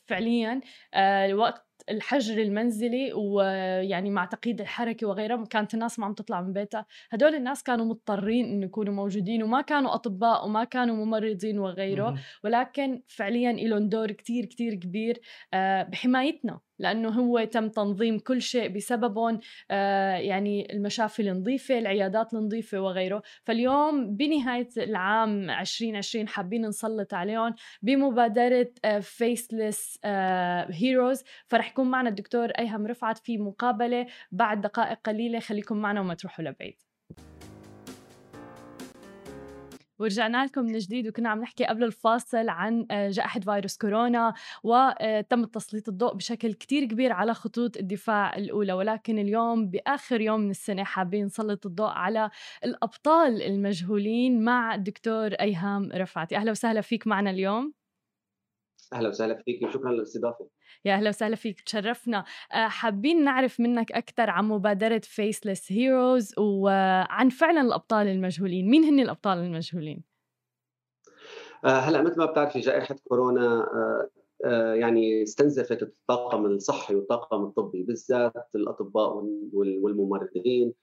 فعليا 0.07 0.62
آه 0.93 1.33
وقت 1.33 1.72
الحجر 1.89 2.41
المنزلي 2.41 3.13
ويعني 3.13 4.09
مع 4.09 4.25
تقييد 4.25 4.61
الحركة 4.61 5.07
وغيرها 5.07 5.45
كانت 5.45 5.73
الناس 5.73 5.99
ما 5.99 6.05
عم 6.05 6.13
تطلع 6.13 6.41
من 6.41 6.53
بيتها. 6.53 6.85
هدول 7.11 7.35
الناس 7.35 7.63
كانوا 7.63 7.85
مضطرين 7.85 8.45
إنه 8.45 8.65
يكونوا 8.65 8.93
موجودين 8.93 9.43
وما 9.43 9.61
كانوا 9.61 9.93
أطباء 9.95 10.45
وما 10.45 10.63
كانوا 10.63 11.05
ممرضين 11.05 11.59
وغيره. 11.59 12.15
ولكن 12.43 13.01
فعليا 13.07 13.51
لهم 13.51 13.89
دور 13.89 14.11
كتير 14.11 14.45
كتير 14.45 14.75
كبير 14.75 15.21
آه، 15.53 15.83
بحمايتنا. 15.83 16.59
لأنه 16.79 17.09
هو 17.09 17.43
تم 17.43 17.69
تنظيم 17.69 18.19
كل 18.19 18.41
شيء 18.41 18.67
بسببهم 18.75 19.39
آه، 19.71 20.15
يعني 20.15 20.73
المشافي 20.73 21.21
النظيفة 21.21 21.79
العيادات 21.79 22.33
النظيفة 22.33 22.79
وغيره. 22.79 23.21
فاليوم 23.43 24.15
بنهاية 24.15 24.69
العام 24.77 25.49
2020 25.49 26.27
حابين 26.27 26.65
نسلط 26.65 27.13
عليهم 27.13 27.55
بمبادرة 27.81 28.71
فيسلس 29.01 29.99
هيروز 30.69 31.23
فرح 31.47 31.69
يكون 31.71 31.91
معنا 31.91 32.09
الدكتور 32.09 32.49
أيهم 32.49 32.87
رفعت 32.87 33.17
في 33.17 33.37
مقابلة 33.37 34.07
بعد 34.31 34.61
دقائق 34.61 34.99
قليلة. 35.05 35.39
خليكم 35.39 35.77
معنا 35.77 36.01
وما 36.01 36.13
تروحوا 36.13 36.45
لبعيد. 36.45 36.92
ورجعنا 40.03 40.45
لكم 40.45 40.62
من 40.65 40.77
جديد 40.77 41.07
وكنا 41.07 41.29
عم 41.29 41.41
نحكي 41.41 41.65
قبل 41.65 41.83
الفاصل 41.83 42.50
عن 42.50 42.86
آه، 42.91 43.10
جائحة 43.10 43.39
فيروس 43.39 43.77
كورونا 43.77 44.33
وتم 44.63 45.45
تسليط 45.45 45.89
الضوء 45.89 46.13
بشكل 46.13 46.53
كتير 46.53 46.86
كبير 46.86 47.12
على 47.12 47.33
خطوط 47.33 47.77
الدفاع 47.77 48.36
الأولى. 48.36 48.74
ولكن 48.74 49.19
اليوم 49.19 49.69
بآخر 49.69 50.22
يوم 50.22 50.39
من 50.39 50.50
السنة 50.50 50.83
حابين 50.83 51.25
نسلط 51.25 51.65
الضوء 51.65 51.89
على 51.89 52.29
الأبطال 52.63 53.41
المجهولين 53.41 54.43
مع 54.43 54.75
الدكتور 54.75 55.33
أيهام 55.33 55.89
رفعتي 55.95 56.38
أهلا 56.38 56.51
وسهلا 56.51 56.81
فيك 56.81 57.07
معنا 57.07 57.29
اليوم. 57.29 57.82
أهلا 58.93 59.09
وسهلا 59.09 59.41
فيك 59.45 59.62
وشكرا 59.63 59.91
للاستضافة. 59.91 60.47
يا 60.85 60.93
أهلا 60.93 61.09
وسهلا 61.09 61.35
فيك 61.35 61.62
تشرفنا. 61.62 62.23
آه، 62.53 62.67
حابين 62.67 63.23
نعرف 63.23 63.59
منك 63.59 63.91
أكثر 63.91 64.29
عن 64.29 64.45
مبادرة 64.45 65.01
فيسلس 65.03 65.71
هيروز 65.71 66.33
وعن 66.39 67.29
فعلا 67.29 67.62
الأبطال 67.62 68.07
المجهولين. 68.07 68.69
مين 68.69 68.83
هن 68.83 69.00
الأبطال 69.00 69.38
المجهولين؟ 69.38 70.03
آه، 71.65 71.67
هلأ 71.79 72.01
مثل 72.01 72.17
ما 72.19 72.25
بتعرفي 72.25 72.59
جائحة 72.59 72.95
كورونا 73.07 73.67
آه، 74.45 74.73
يعني 74.73 75.23
استنزفت 75.23 75.83
الطاقم 75.83 76.45
الصحي 76.45 76.95
والطاقم 76.95 77.43
الطبي 77.43 77.83
بالذات 77.83 78.50
الأطباء 78.55 79.13
وال- 79.15 79.50
وال- 79.53 79.79
والممرضين. 79.83 80.73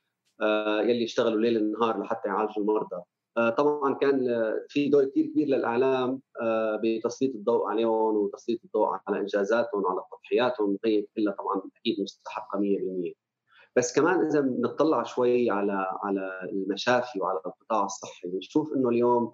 يلي 0.80 1.04
اشتغلوا 1.04 1.40
ليل 1.40 1.72
نهار 1.72 2.00
لحتى 2.00 2.28
يعالجوا 2.28 2.62
المرضى. 2.62 3.02
آه، 3.36 3.50
طبعا 3.50 3.94
كان 3.94 4.28
آه، 4.28 4.66
في 4.68 4.88
دور 4.88 5.04
كثير 5.04 5.26
كبير 5.26 5.48
للإعلام 5.48 6.20
آه، 6.40 6.80
بتسليط 6.84 7.34
الضوء 7.34 7.68
عليهم 7.68 8.16
وتسليط 8.16 8.60
الضوء 8.64 8.88
على 9.08 9.20
إنجازاتهم 9.20 9.84
وعلى 9.84 10.00
تضحياتهم. 10.12 10.78
هي 10.84 11.06
كلها 11.16 11.34
طبعا 11.34 11.62
أكيد 11.76 12.00
مستحقة 12.00 12.58
100% 12.58 13.12
بس 13.76 13.94
كمان 13.94 14.26
إذا 14.26 14.40
بنطلع 14.40 15.02
شوي 15.02 15.50
على 15.50 15.86
على 16.02 16.30
المشافي 16.52 17.20
وعلى 17.20 17.40
القطاع 17.46 17.84
الصحي 17.84 18.28
بنشوف 18.28 18.72
إنه 18.72 18.88
اليوم 18.88 19.32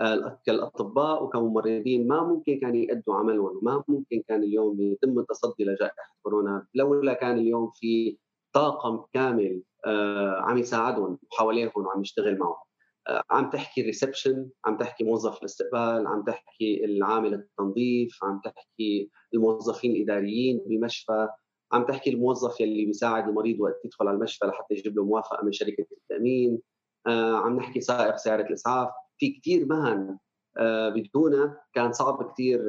آه، 0.00 0.40
كالأطباء 0.46 1.24
وكممرضين 1.24 2.08
ما 2.08 2.22
ممكن 2.22 2.60
كانوا 2.60 2.76
يأدوا 2.76 3.14
عملهم 3.14 3.58
وما 3.62 3.84
ممكن 3.88 4.22
كان 4.28 4.42
اليوم 4.42 4.80
يتم 4.80 5.18
التصدي 5.18 5.64
لجائحة 5.64 6.16
كورونا 6.22 6.66
لولا 6.74 7.12
كان 7.12 7.38
اليوم 7.38 7.70
في 7.74 8.18
طاقم 8.52 9.02
كامل 9.12 9.62
آه، 9.62 9.73
عم 10.40 10.58
يساعدهم 10.58 11.18
وحواليهم 11.32 11.72
وعم 11.86 12.00
يشتغل 12.00 12.38
معهم. 12.38 12.64
آه، 13.08 13.22
عم 13.30 13.50
تحكي 13.50 13.80
الريسبشن 13.80 14.48
عم 14.64 14.76
تحكي 14.76 15.04
موظف 15.04 15.38
الاستقبال 15.38 16.06
عم 16.06 16.24
تحكي 16.24 16.84
العامل 16.84 17.34
التنظيف 17.34 18.24
عم 18.24 18.40
تحكي 18.44 19.10
الموظفين 19.34 19.92
الإداريين 19.96 20.60
بالمشفى 20.66 21.28
عم 21.72 21.86
تحكي 21.86 22.10
الموظف 22.10 22.60
يلي 22.60 22.84
بيساعد 22.84 23.28
المريض 23.28 23.60
وقت 23.60 23.84
يدخل 23.84 24.08
على 24.08 24.16
المشفى 24.16 24.46
لحتى 24.46 24.74
يجيب 24.74 24.96
له 24.96 25.04
موافقة 25.04 25.44
من 25.44 25.52
شركة 25.52 25.86
التأمين. 25.92 26.58
آه، 27.06 27.36
عم 27.36 27.56
نحكي 27.56 27.80
سائق 27.80 28.16
سيارة 28.16 28.42
الإسعاف. 28.42 28.88
في 29.18 29.30
كثير 29.30 29.66
مهن 29.66 30.18
آه، 30.58 30.88
بدونها 30.88 31.64
كان 31.74 31.92
صعب 31.92 32.32
كثير 32.32 32.60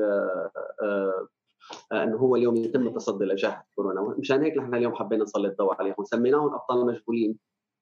إنه 1.93 2.17
هو 2.17 2.35
اليوم 2.35 2.55
يتم 2.55 2.87
التصدي 2.87 3.25
لجائحه 3.25 3.67
كورونا 3.75 4.15
مشان 4.19 4.43
هيك 4.43 4.57
نحن 4.57 4.75
اليوم 4.75 4.95
حبينا 4.95 5.23
نسلط 5.23 5.45
الضوء 5.45 5.75
عليهم. 5.75 6.03
سميناهم 6.03 6.53
أبطال 6.53 6.85
مجهولين 6.85 7.37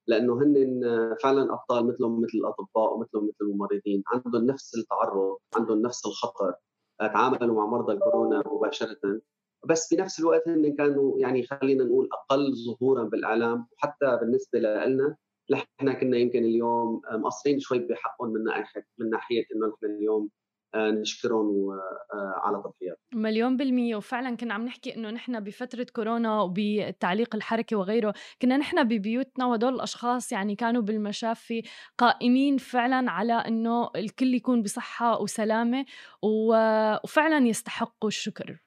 لأنه 0.08 0.34
هن 0.34 0.84
آه، 0.84 1.18
فعلا 1.24 1.54
أبطال 1.54 1.88
مثلهم 1.88 2.22
مثل 2.22 2.38
الأطباء 2.38 2.94
ومثلهم 2.94 3.24
مثل 3.24 3.36
الممرضين. 3.42 4.04
عندهم 4.08 4.46
نفس 4.46 4.75
التعرض 4.75 5.38
عندهم 5.56 5.82
نفس 5.82 6.06
الخطر. 6.06 6.54
آه، 7.02 7.08
تعاملوا 7.08 7.56
مع 7.56 7.66
مرضى 7.66 7.94
الكورونا 7.94 8.44
مباشرة. 8.46 9.22
بس 9.70 9.94
بنفس 9.94 10.20
الوقت 10.20 10.48
هن 10.48 10.75
كانوا 10.75 11.20
يعني 11.20 11.44
خلينا 11.44 11.84
نقول 11.84 12.10
أقل 12.13 12.54
ظهورا 12.66 13.04
بالإعلام. 13.04 13.68
وحتى 13.78 14.18
بالنسبة 14.22 14.60
لنا 14.60 15.16
نحن 15.52 15.94
كنا 15.94 16.18
يمكن 16.18 16.44
اليوم 16.44 17.02
آه، 17.12 17.18
مقصرين 17.18 17.60
شوي 17.60 17.80
بحقهم 17.80 18.30
من 18.30 18.44
ناحية 18.44 18.88
من 18.98 19.10
ناحية 19.10 19.46
إنه 19.56 19.68
نحن 19.68 19.86
اليوم 19.86 20.24
آه، 20.24 20.43
نشكرهم 20.75 21.70
آه، 22.13 22.34
على 22.38 22.58
تضحياتهم. 22.63 22.98
مليون 23.13 23.58
بالمية. 23.58 23.96
وفعلا 23.96 24.36
كنا 24.38 24.53
عم 24.53 24.65
نحكي 24.65 24.96
إنه 24.96 25.10
نحن 25.10 25.39
بفترة 25.39 25.88
كورونا 25.96 26.42
وبالتعليق 26.42 27.36
الحركي 27.36 27.75
وغيره 27.75 28.13
كنا 28.42 28.58
نحن 28.58 28.84
ببيوتنا 28.84 29.46
وهدول 29.46 29.75
الأشخاص 29.75 30.32
يعني 30.32 30.56
كانوا 30.56 30.82
بالمشافي 30.82 31.63
قائمين 31.98 32.58
فعلا 32.58 33.12
على 33.12 33.34
إنه 33.34 33.89
الكل 33.96 34.34
يكون 34.34 34.62
بصحة 34.63 35.22
وسلامة 35.22 35.86
وفعلا 36.22 37.48
يستحقوا 37.48 38.08
الشكر. 38.08 38.63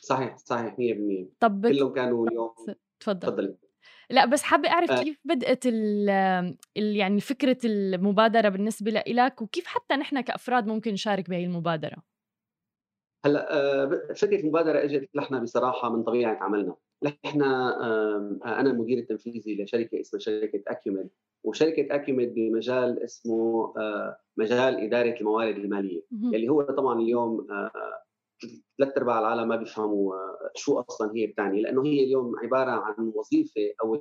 صحيح 0.00 0.36
صحيح 0.36 0.78
100% 0.78 1.28
طب 1.40 1.66
كلهم 1.66 1.92
كانوا 1.92 2.28
اليوم 2.28 2.54
تفضل. 3.00 3.20
تفضلي 3.20 3.56
لا 4.14 4.24
بس 4.24 4.42
حابة 4.42 4.68
أعرف 4.70 4.90
آه. 4.90 5.02
كيف 5.02 5.20
بدأت 5.24 5.66
ال 5.66 6.10
ال- 6.76 6.96
يعني 6.96 7.20
فكرة 7.20 7.58
المبادرة 7.64 8.48
بالنسبة 8.48 8.90
لإلك 8.90 9.42
وكيف 9.42 9.66
حتى 9.66 9.94
نحن 9.94 10.20
كأفراد 10.20 10.66
ممكن 10.66 10.92
نشارك 10.92 11.30
بهي 11.30 11.44
المبادرة 11.44 11.96
هلأ 13.24 13.54
آه، 13.82 14.12
فكرة 14.16 14.40
المبادرة 14.40 14.84
إجت 14.84 15.08
نحن 15.16 15.42
بصراحة 15.42 15.96
من 15.96 16.02
طبيعة 16.02 16.34
عملنا 16.34 16.76
نحن 17.02 17.42
آم، 17.42 18.40
أنا 18.44 18.70
المدير 18.70 18.98
التنفيذي 18.98 19.62
لشركة 19.62 20.00
اسمها 20.00 20.20
شركة 20.20 20.62
أكيوميد 20.68 21.08
وشركة 21.44 21.94
أكيوميد 21.94 22.34
بمجال 22.34 23.02
اسمه 23.04 23.74
آه، 23.78 24.18
مجال 24.36 24.76
إدارة 24.80 25.20
الموارد 25.20 25.56
المالية 25.56 26.02
مهم. 26.10 26.34
اللي 26.34 26.48
هو 26.48 26.62
طبعا 26.62 27.00
اليوم 27.00 27.46
آه، 27.50 27.70
ثلاث 28.78 28.98
أرباع 28.98 29.18
العالم 29.18 29.48
ما 29.48 29.56
بيفهموا 29.56 30.14
آه، 30.14 30.50
شو 30.54 30.78
أصلا 30.78 31.12
هي 31.16 31.26
بتعني 31.26 31.62
لأنه 31.62 31.84
هي 31.84 32.04
اليوم 32.04 32.38
عبارة 32.38 32.70
عن 32.70 33.12
وظيفة 33.14 33.74
أو 33.82 34.00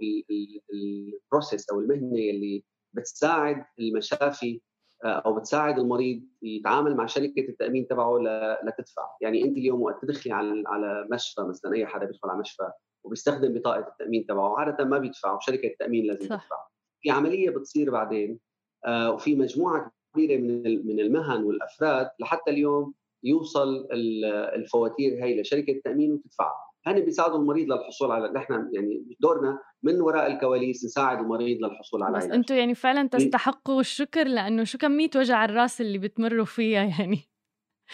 البروسيس 0.74 1.70
أو 1.70 1.80
المهنة 1.80 2.30
اللي 2.30 2.64
بتساعد 2.94 3.66
المشافي 3.80 4.62
آه، 5.04 5.08
أو 5.08 5.36
بتساعد 5.36 5.80
المريض 5.80 6.24
يتعامل 6.42 6.96
مع 6.96 7.06
شركة 7.06 7.42
التأمين 7.50 7.88
تبعه 7.88 8.18
لتدفع، 8.64 9.10
يعني 9.22 9.44
أنت 9.44 9.58
اليوم 9.58 9.82
وقت 9.82 10.02
تدخلي 10.02 10.34
على 10.34 10.64
على 10.68 11.08
مشفى 11.12 11.42
مثلا 11.42 11.74
أي 11.74 11.86
حدا 11.86 12.06
بيدخل 12.06 12.30
على 12.30 12.40
مشفى 12.40 12.72
وبيستخدم 13.04 13.54
بطاقة 13.54 13.88
التأمين 13.88 14.26
تبعه 14.26 14.60
عادة 14.60 14.86
ما 14.86 14.98
بيدفع 14.98 15.36
وشركة 15.36 15.68
التأمين 15.68 16.06
لازم 16.06 16.30
صح. 16.30 16.44
تدفع. 16.44 16.68
في 17.02 17.10
عملية 17.10 17.50
بتصير 17.50 17.92
بعدين 17.92 18.40
آه، 18.86 19.12
وفي 19.12 19.36
مجموعة 19.36 19.92
كبيرة 20.14 20.42
من 20.42 20.88
من 20.88 21.00
المهن 21.00 21.44
والأفراد 21.44 22.10
لحتى 22.20 22.52
اليوم 22.52 22.94
يوصل 23.24 23.88
ال- 23.92 24.26
الفواتير 24.56 25.24
هي 25.26 25.42
لشركة 25.42 25.72
التامين 25.72 26.12
وتدفعها. 26.14 26.56
هن 26.86 27.00
بيساعدوا 27.00 27.38
المريض 27.38 27.72
للحصول 27.72 28.12
على 28.12 28.32
نحن 28.32 28.54
يعني 28.74 29.06
دورنا 29.20 29.60
من 29.84 30.02
وراء 30.02 30.28
الكواليس 30.34 30.86
نساعد 30.86 31.20
المريض 31.20 31.58
للحصول 31.66 32.04
على 32.04 32.18
بس. 32.18 32.24
أنتم 32.26 32.56
يعني 32.56 32.76
فعلا 32.76 33.08
تستحقوا 33.08 33.80
الشكر 33.80 34.28
لأنه 34.28 34.64
شو 34.64 34.78
كمية 34.78 35.10
وجع 35.16 35.46
الراس 35.46 35.82
اللي 35.82 35.98
بتمروا 35.98 36.46
فيها 36.46 36.84
يعني 36.84 37.20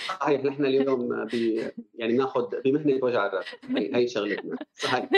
صحيح 0.08 0.44
نحن 0.44 0.66
اليوم 0.66 1.26
ب... 1.26 1.34
يعني 1.94 2.14
بناخذ 2.14 2.62
بمهنة 2.66 3.00
وجع 3.04 3.28
الراس 3.28 3.46
هي 3.70 3.96
هي 3.96 4.08
شغلتنا 4.08 4.58
صحيح 4.74 5.10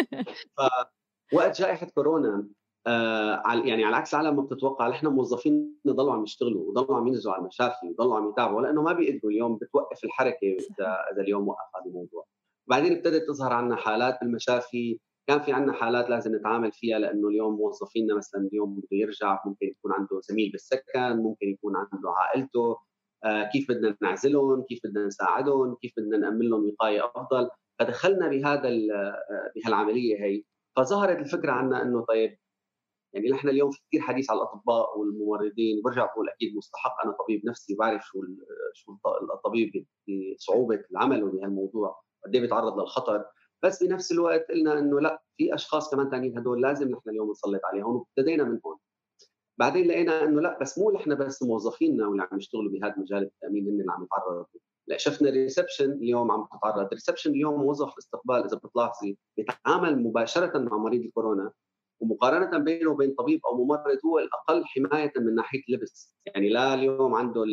فوقت 1.31 1.59
جائحة 1.61 1.87
كورونا 1.95 2.47
آه 2.87 3.43
يعني 3.65 3.83
على 3.83 3.95
عكس 3.95 4.13
العالم 4.13 4.35
ما 4.35 4.41
بتتوقع 4.41 4.87
نحن 4.87 5.07
موظفين 5.07 5.75
ضلوا 5.87 6.13
عم 6.13 6.23
يشتغلوا 6.23 6.69
وضلوا 6.69 6.97
عم 6.97 7.07
ينزلوا 7.07 7.33
على 7.33 7.41
المشافي 7.41 7.89
وضلوا 7.89 8.17
عم 8.17 8.29
يتابعوا 8.29 8.61
لأنه 8.61 8.81
ما 8.81 8.93
بيقدروا 8.93 9.31
اليوم 9.31 9.55
بتوقف 9.55 10.03
الحركة 10.03 10.57
اذا 11.13 11.21
اليوم 11.21 11.47
وقف 11.47 11.75
هذا 11.75 11.85
الموضوع. 11.85 12.25
بعدين 12.69 12.93
ابتدت 12.97 13.27
تظهر 13.27 13.53
عنا 13.53 13.75
حالات 13.75 14.17
بالمشافي 14.21 14.99
كان 15.27 15.39
في 15.39 15.53
عندنا 15.53 15.73
حالات 15.73 16.09
لازم 16.09 16.35
نتعامل 16.35 16.71
فيها 16.71 16.99
لأنه 16.99 17.27
اليوم 17.27 17.55
موظفينا 17.55 18.15
مثلا 18.15 18.41
اليوم 18.41 18.75
بده 18.75 18.87
يرجع 18.91 19.39
ممكن 19.45 19.67
يكون 19.67 19.91
عنده 19.93 20.19
زميل 20.29 20.51
بالسكن 20.51 21.17
ممكن 21.17 21.47
يكون 21.47 21.73
عنده 21.75 22.09
عائلته 22.17 22.77
آه 23.23 23.43
كيف 23.43 23.71
بدنا 23.71 23.97
نعزلهم 24.01 24.63
كيف 24.63 24.79
بدنا 24.83 25.05
نساعدهم 25.05 25.75
كيف 25.75 25.93
بدنا 25.97 26.17
نأمن 26.17 26.49
لهم 26.49 26.69
وقاية 26.69 27.05
أفضل. 27.05 27.49
فدخلنا 27.79 28.27
بهذا 28.27 28.69
آه، 28.69 29.51
بهالعملية 29.55 30.23
هي. 30.23 30.43
فظهرت 30.77 31.17
الفكرة 31.19 31.51
عنا 31.51 31.81
إنه 31.81 32.05
طيب 32.05 32.37
يعني 33.13 33.29
نحن 33.29 33.49
اليوم 33.49 33.71
في 33.71 33.79
كثير 33.87 34.01
حديث 34.01 34.31
على 34.31 34.37
الأطباء 34.37 34.99
والممرضين 34.99 35.79
وبرجع 35.79 36.05
بقول 36.05 36.29
أكيد 36.29 36.55
مستحق. 36.55 37.05
أنا 37.05 37.15
طبيب 37.23 37.45
نفسي 37.45 37.75
بعرف 37.75 38.05
شو 38.05 38.21
شو 38.73 38.97
الطبيب 39.35 39.85
بصعوبة 40.35 40.83
العمل 40.91 41.29
بهالموضوع 41.29 42.01
قد 42.25 42.35
إيه 42.35 42.41
بيتعرض 42.41 42.79
للخطر. 42.79 43.25
بس 43.63 43.83
بنفس 43.83 44.11
الوقت 44.11 44.51
قلنا 44.51 44.79
إنه 44.79 44.99
لا 44.99 45.23
في 45.37 45.53
أشخاص 45.53 45.91
كمان 45.91 46.09
ثانيين 46.09 46.37
هدول 46.37 46.61
لازم 46.61 46.91
نحن 46.91 47.09
اليوم 47.09 47.31
نسلط 47.31 47.61
عليهم 47.65 47.95
وابتدينا 47.95 48.43
من 48.43 48.59
هون. 48.65 48.77
بعدين 49.57 49.87
لقينا 49.87 50.23
إنه 50.23 50.41
لا 50.41 50.59
بس 50.61 50.79
مو 50.79 50.91
نحن 50.91 51.15
بس 51.15 51.43
موظفينا 51.43 52.07
واللي 52.07 52.27
عم 52.31 52.37
يشتغلوا 52.37 52.71
بهذا 52.71 52.95
مجال 52.97 53.23
التأمين 53.23 53.67
هن 53.67 53.81
اللي 53.81 53.91
عم 53.91 54.03
يتعرضوا. 54.03 54.45
لا 54.87 54.97
شفنا 54.97 55.29
ال 55.29 55.35
reception 55.35 55.91
اليوم 55.91 56.31
عم 56.31 56.45
تتعرض. 56.45 56.85
ال 56.85 56.90
reception 56.90 57.31
اليوم 57.31 57.61
موظف 57.61 57.93
الاستقبال 57.93 58.35
إذا 58.35 58.57
بتلاحظي 58.57 59.17
بيتعامل 59.37 60.03
مباشرة 60.03 60.59
مع 60.59 60.77
مريض 60.77 61.01
الكورونا. 61.01 61.51
ومقارنة 62.01 62.57
بينه 62.57 62.91
وبين 62.91 63.13
طبيب 63.17 63.41
أو 63.45 63.63
ممرض 63.63 63.97
هو 64.05 64.19
الأقل 64.19 64.65
حماية 64.65 65.13
من 65.17 65.35
ناحية 65.35 65.61
اللبس 65.69 66.15
يعني 66.25 66.49
لا 66.49 66.73
اليوم 66.73 67.15
عنده 67.15 67.43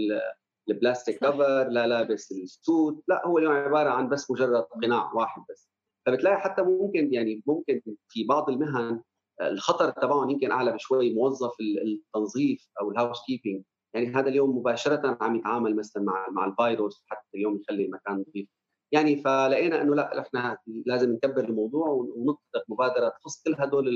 البلاستيك 0.71 1.19
كفر 1.19 1.69
لا 1.69 1.87
لابس 1.87 2.33
السوت 2.33 3.05
لا 3.09 3.26
هو 3.26 3.38
اليوم 3.38 3.52
عبارة 3.52 3.90
عن 3.90 4.09
بس 4.09 4.31
مجرد 4.31 4.62
قناع 4.83 5.12
واحد 5.14 5.43
بس. 5.50 5.69
فبتلاقي 6.07 6.40
حتى 6.40 6.62
ممكن 6.62 7.14
يعني 7.14 7.43
ممكن 7.47 7.81
في 8.09 8.25
بعض 8.25 8.50
المهن 8.50 9.02
الخطر 9.43 9.90
تبعهم 9.90 10.31
يمكن 10.31 10.50
أعلى 10.50 10.73
بشوي 10.73 11.14
موظف 11.14 11.52
التنظيف 11.61 12.69
أو 12.81 12.90
الهاوس 12.90 13.19
كيبنج 13.26 13.62
يعني 13.95 14.07
هذا 14.07 14.28
اليوم 14.28 14.59
مباشرة 14.59 15.19
عم 15.21 15.37
يتعامل 15.37 15.76
مثلا 15.76 16.02
مع 16.02 16.28
مع 16.31 16.45
الفيروس 16.47 17.05
حتى 17.07 17.28
اليوم 17.35 17.57
يخلي 17.57 17.85
المكان 17.85 18.25
نظيف. 18.28 18.49
يعني 18.93 19.23
فلقينا 19.23 19.83
إنه 19.83 19.95
لا 19.95 20.21
إحنا 20.21 20.59
لازم 20.87 21.12
نكبر 21.12 21.45
الموضوع 21.45 21.88
ونطلق 21.88 22.64
مبادرة 22.69 23.09
تخص 23.09 23.43
كل 23.43 23.55
هدول 23.59 23.88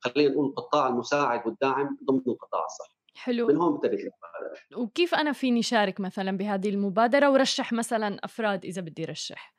خلينا 0.00 0.32
نقول 0.32 0.46
القطاع 0.46 0.88
المساعد 0.88 1.46
والداعم 1.46 1.98
ضمن 2.04 2.22
القطاع 2.26 2.64
الصحي. 2.64 2.94
حلو. 3.14 3.46
من 3.46 3.56
هون 3.56 3.74
ابتدت 3.74 4.00
المبادرة. 4.00 4.82
وكيف 4.82 5.14
أنا 5.14 5.32
فيني 5.32 5.62
شارك 5.62 6.00
مثلا 6.00 6.36
بهذه 6.36 6.68
المبادرة 6.68 7.30
ورشح 7.30 7.72
مثلا 7.72 8.18
أفراد 8.24 8.64
إذا 8.64 8.82
بدي 8.82 9.04
رشح؟ 9.04 9.54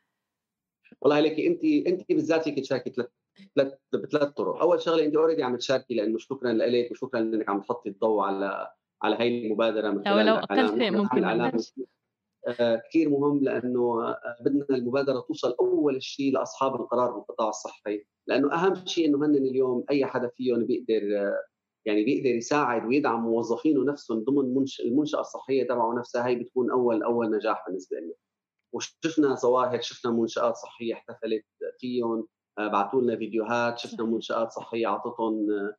والله 1.01 1.19
لك 1.19 1.39
انت 1.39 1.63
انت 1.63 2.11
بالذات 2.11 2.43
فيك 2.43 2.59
تشاركي 2.59 2.89
ثلاث 2.89 3.07
ثلاث 3.55 3.73
بثلاث 3.93 4.29
طرق، 4.29 4.61
أول 4.61 4.81
شغلة 4.81 5.05
انت 5.05 5.15
اوريدي 5.15 5.43
عم 5.43 5.55
تشاركي 5.55 5.93
لأنه 5.93 6.17
شكرا 6.17 6.53
لك 6.53 6.91
وشكرا 6.91 7.19
لأنك 7.19 7.49
عم 7.49 7.61
تحطي 7.61 7.89
الضوء 7.89 8.23
على 8.23 8.71
على 9.03 9.15
هي 9.19 9.45
المبادرة 9.45 9.89
من 9.89 10.05
خلال 10.05 10.25
لو 10.25 10.35
أقل 10.35 10.79
شيء 10.79 10.91
ممكن 10.91 11.25
كثير 12.89 13.09
مهم 13.09 13.43
لأنه 13.43 14.03
آه 14.03 14.17
بدنا 14.45 14.65
المبادرة 14.69 15.19
توصل 15.27 15.55
أول 15.59 16.03
شيء 16.03 16.33
لأصحاب 16.33 16.75
القرار 16.81 17.11
بالقطاع 17.11 17.49
الصحي، 17.49 18.05
لأنه 18.27 18.53
أهم 18.53 18.85
شيء 18.85 19.07
إنه 19.07 19.25
هن 19.25 19.35
اليوم 19.35 19.83
أي 19.91 20.05
حدا 20.05 20.31
فيهم 20.37 20.65
بيقدر 20.65 21.17
آه 21.19 21.43
يعني 21.85 22.03
بيقدر 22.05 22.29
يساعد 22.29 22.85
ويدعم 22.85 23.21
موظفينه 23.23 23.83
نفسهم 23.83 24.23
ضمن 24.23 24.65
المنشأة 24.85 25.19
الصحية 25.21 25.67
تبعه 25.67 25.93
نفسها 25.99 26.27
هي 26.27 26.35
بتكون 26.35 26.71
أول 26.71 27.03
أول 27.03 27.35
نجاح 27.37 27.65
بالنسبة 27.67 27.97
لنا. 27.97 28.13
وشفنا 28.73 29.35
ظواهر 29.35 29.81
شفنا 29.81 30.11
منشآت 30.11 30.55
صحية 30.55 30.93
احتفلت 30.93 31.45
فيهم 31.79 32.27
آه، 32.59 32.67
بعثوا 32.67 33.01
لنا 33.01 33.17
فيديوهات 33.17 33.79
شفنا 33.79 34.05
منشآت 34.05 34.51
صحية 34.51 34.87
اعطتهم 34.87 35.51
آه، 35.51 35.75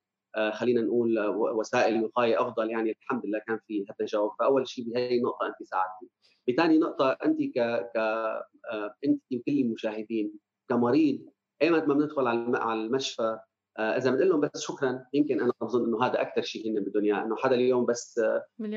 خلينا 0.52 0.80
نقول 0.80 1.18
وسائل 1.28 2.04
وقاية 2.04 2.40
أفضل 2.40 2.70
يعني 2.70 2.90
الحمد 2.90 3.26
لله 3.26 3.40
كان 3.46 3.58
في 3.66 3.84
تجاوب 3.98 4.30
فأول 4.38 4.68
شيء 4.68 4.84
بهي 4.84 5.18
النقطة 5.18 5.46
أنت 5.46 5.68
ساعدتي 5.68 6.10
بثاني 6.48 6.78
نقطة 6.78 7.10
أنت 7.24 7.42
ك 7.42 7.58
ك 7.94 7.96
آه، 7.96 8.94
أنت 9.04 9.22
وكل 9.32 9.52
المشاهدين 9.52 10.32
كمريض 10.68 11.26
ايمت 11.62 11.88
ما 11.88 11.94
بندخل 11.94 12.26
على 12.26 12.80
المشفى 12.80 13.38
إذا 13.78 14.10
بنقول 14.10 14.28
لهم 14.28 14.40
بس 14.40 14.60
شكرا 14.60 15.04
يمكن 15.12 15.40
أنا 15.40 15.52
بظن 15.60 15.84
إنه 15.84 16.04
هذا 16.04 16.20
أكثر 16.20 16.42
شيء 16.42 16.70
هن 16.70 16.84
بدهم 16.84 17.04
إياه 17.04 17.24
إنه 17.24 17.36
حدا 17.36 17.54
اليوم 17.54 17.86
بس 17.86 18.20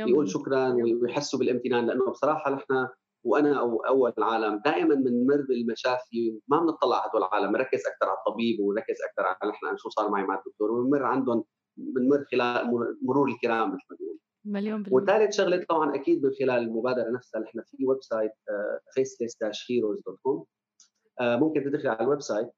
يقول 0.10 0.29
شكرا 0.29 0.73
ويحسوا 0.73 1.39
بالامتنان 1.39 1.86
لأنه 1.86 2.12
بصراحة 2.12 2.51
نحن 2.51 2.88
وأنا 3.25 3.59
أو 3.59 3.77
أول 3.77 4.13
العالم 4.17 4.61
دائما 4.65 4.95
بنمر 4.95 5.45
بالمشافي 5.49 6.39
ما 6.47 6.59
بنطلع 6.59 6.97
على 6.97 7.09
هدول 7.09 7.23
العالم 7.23 7.51
بنركز 7.51 7.79
أكثر 7.79 8.09
على 8.09 8.17
الطبيب 8.17 8.59
ونركز 8.59 8.95
أكثر 9.09 9.25
على 9.25 9.51
نحن 9.51 9.77
شو 9.77 9.89
صار 9.89 10.09
معي 10.09 10.23
مع 10.23 10.35
الدكتور 10.39 10.71
وبنمر 10.71 11.03
عندهم 11.03 11.43
بنمر 11.77 12.25
خلال 12.31 12.71
مرور 13.01 13.29
الكرام 13.29 13.67
مثل 13.67 13.83
ما 13.89 13.97
بنقول 13.99 14.19
مليون 14.45 14.83
بالمية. 14.83 15.03
وثالث 15.03 15.35
شغلة 15.35 15.65
طبعا 15.69 15.95
أكيد 15.95 16.25
من 16.25 16.31
خلال 16.39 16.63
المبادرة 16.63 17.11
نفسها 17.11 17.41
نحن 17.41 17.61
في 17.65 17.85
website 17.86 18.31
faceless 18.99 19.47
heroes 19.55 20.03
dot 20.05 20.19
com 20.23 20.45
ممكن 21.21 21.63
تدخلي 21.63 21.89
على 21.89 22.01
ال 22.01 22.21
website 22.21 22.49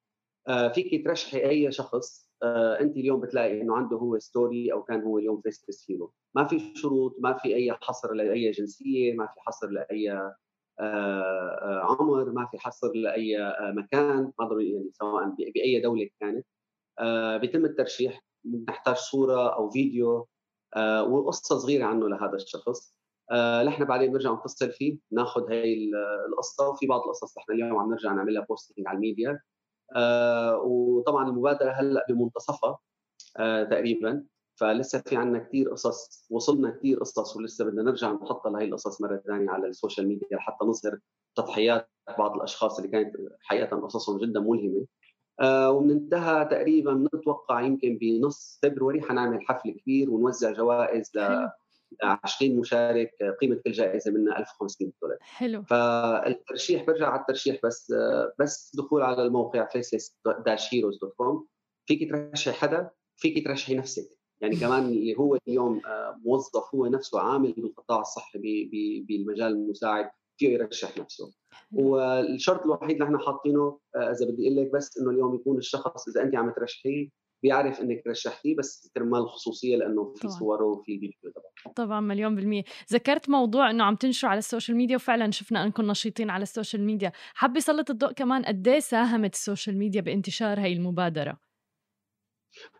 آه، 0.47 0.67
فيك 0.67 1.05
ترشحي 1.05 1.49
أي 1.49 1.71
شخص 1.71 2.27
آه، 2.43 2.79
أنت 2.79 2.97
اليوم 2.97 3.21
بتلاقي 3.21 3.61
إنه 3.61 3.75
عنده 3.75 3.97
هو 3.97 4.19
story 4.19 4.73
أو 4.73 4.83
كان 4.83 5.01
هو 5.01 5.17
اليوم 5.17 5.41
faceless 5.41 5.85
hero 5.89 6.13
ما 6.35 6.47
في 6.47 6.75
شروط 6.75 7.15
ما 7.19 7.33
في 7.33 7.55
أي 7.55 7.73
حصر 7.73 8.13
لأي 8.13 8.51
جنسيه 8.51 9.13
ما 9.13 9.25
في 9.25 9.39
حصر 9.39 9.69
لأي 9.69 10.11
آه، 10.11 10.15
آه، 10.15 10.35
عمر 11.83 12.31
ما 12.31 12.47
في 12.51 12.57
حصر 12.59 12.91
لأي 12.93 13.41
آه، 13.41 13.71
مكان 13.71 14.31
ما 14.39 14.45
ضروري 14.45 14.71
يعني 14.71 14.89
سواء 14.91 15.29
بأي 15.29 15.81
دولة 15.81 16.09
كانت. 16.19 16.45
بيتم 17.41 17.65
الترشيح 17.65 18.23
نحتاج 18.69 18.95
صورة 18.95 19.55
أو 19.55 19.69
فيديو 19.69 20.27
وقصة 21.07 21.57
صغيرة 21.57 21.85
عنه 21.85 22.09
لهذا 22.09 22.35
الشخص. 22.35 22.97
نحن 23.65 23.85
بعدين 23.85 24.11
بنرجع 24.11 24.33
نتصل 24.33 24.71
فيه 24.71 24.97
ناخذ 25.11 25.51
هي 25.51 25.89
القصة 26.29 26.69
وفي 26.69 26.87
بعض 26.87 27.01
القصص 27.01 27.37
نحن 27.37 27.51
اليوم 27.51 27.79
عم 27.79 27.91
نرجع 27.91 28.13
نعملها 28.13 28.45
posting 28.49 28.87
على 28.87 28.95
الميديا. 28.95 29.39
وطبعا 30.63 31.29
المبادرة 31.29 31.71
هلأ 31.71 32.05
بمنتصفها 32.09 32.79
تقريبا. 33.69 34.23
فلسه 34.59 35.01
في 35.05 35.15
عندنا 35.15 35.39
كثير 35.39 35.69
قصص 35.69 36.27
وصلنا 36.29 36.71
كثير 36.71 36.99
قصص 36.99 37.37
ولسه 37.37 37.65
بدنا 37.65 37.83
نرجع 37.83 38.11
نحط 38.11 38.47
لهي 38.47 38.65
القصص 38.65 39.01
مرة 39.01 39.23
ثانية 39.27 39.49
على 39.49 39.67
ال 39.67 39.73
social 39.73 40.07
media 40.07 40.37
حتى 40.39 40.65
نظهر 40.65 40.99
تضحيات 41.35 41.89
بعض 42.17 42.35
الأشخاص 42.35 42.77
اللي 42.79 42.91
كانت 42.91 43.15
حقيقه 43.41 43.77
قصصهم 43.77 44.17
جدا 44.17 44.39
ملهمة. 44.39 44.85
آه 45.39 45.71
وبننتهى 45.71 46.45
تقريبا 46.45 46.93
بنتوقع 46.93 47.61
يمكن 47.61 47.97
بنص 47.97 48.59
فبراير 48.63 49.01
حنعمل 49.01 49.41
حفل 49.41 49.71
كبير 49.71 50.11
ونوزع 50.11 50.51
جوائز 50.51 51.11
ل 51.15 51.47
20 52.03 52.59
مشارك 52.59 53.11
قيمة 53.41 53.55
كل 53.55 53.71
جائزة 53.71 54.11
منها 54.11 54.39
1500 54.39 54.91
دولار. 55.01 55.17
حلو. 55.21 55.63
فالترشيح 55.63 56.85
برجع 56.85 57.07
على 57.07 57.21
الترشيح 57.21 57.59
بس 57.63 57.93
بس 58.39 58.75
دخول 58.75 59.01
على 59.01 59.23
الموقع 59.23 59.67
faceless-heroes.com 59.67 61.43
فيك 61.85 62.11
ترشحي 62.11 62.57
حدا 62.57 62.89
فيك 63.15 63.47
ترشحي 63.47 63.75
نفسك. 63.75 64.16
يعني 64.41 64.55
كمان 64.55 64.85
اللي 64.85 65.17
هو 65.17 65.37
اليوم 65.47 65.81
آه، 65.85 66.21
موظف 66.25 66.75
هو 66.75 66.87
نفسه 66.87 67.19
عامل 67.19 67.51
بالقطاع 67.51 67.99
الصحي 67.99 68.39
بالمجال 69.07 69.51
المساعد 69.51 70.09
فيه 70.39 70.49
يرشح 70.49 70.97
نفسه. 70.97 71.33
والشرط 71.71 72.61
الوحيد 72.61 72.91
اللي 72.91 73.03
إحنا 73.05 73.17
حاطينه 73.19 73.79
آه، 73.95 74.11
إذا 74.11 74.25
بدي 74.31 74.47
أقول 74.47 74.57
لك 74.57 74.71
بس 74.73 74.97
إنه 74.97 75.09
اليوم 75.11 75.35
يكون 75.35 75.57
الشخص 75.57 76.07
إذا 76.07 76.23
أنت 76.23 76.35
عم 76.35 76.51
ترشحيه 76.51 77.09
بيعرف 77.43 77.81
إنك 77.81 78.07
رشحتيه 78.07 78.55
بس 78.55 78.91
كرمال 78.95 79.19
الخصوصية 79.19 79.75
لأنه 79.75 80.13
في 80.15 80.29
صوره 80.29 80.65
وفي 80.65 80.99
فيديو 80.99 81.31
طبعا. 81.35 81.73
طبعا 81.73 81.99
مليون 81.99 82.35
بالمية. 82.35 82.63
ذكرت 82.93 83.29
موضوع 83.29 83.69
إنه 83.69 83.83
عم 83.83 83.95
تنشروا 83.95 84.31
على 84.31 84.37
ال 84.37 84.43
social 84.43 84.77
media 84.77 84.95
وفعلا 84.95 85.31
شفنا 85.31 85.63
أنكم 85.63 85.83
نشيطين 85.83 86.29
على 86.29 86.43
ال 86.43 86.49
social 86.49 86.83
media. 86.83 87.11
حابة 87.33 87.57
يسلط 87.57 87.89
الضوء 87.89 88.11
كمان 88.11 88.45
قد 88.45 88.67
إيه 88.67 88.79
ساهمت 88.79 89.33
ال 89.33 89.39
social 89.39 89.77
media 89.77 90.01
بانتشار 90.01 90.59
هاي 90.59 90.73
المبادرة؟ 90.73 91.46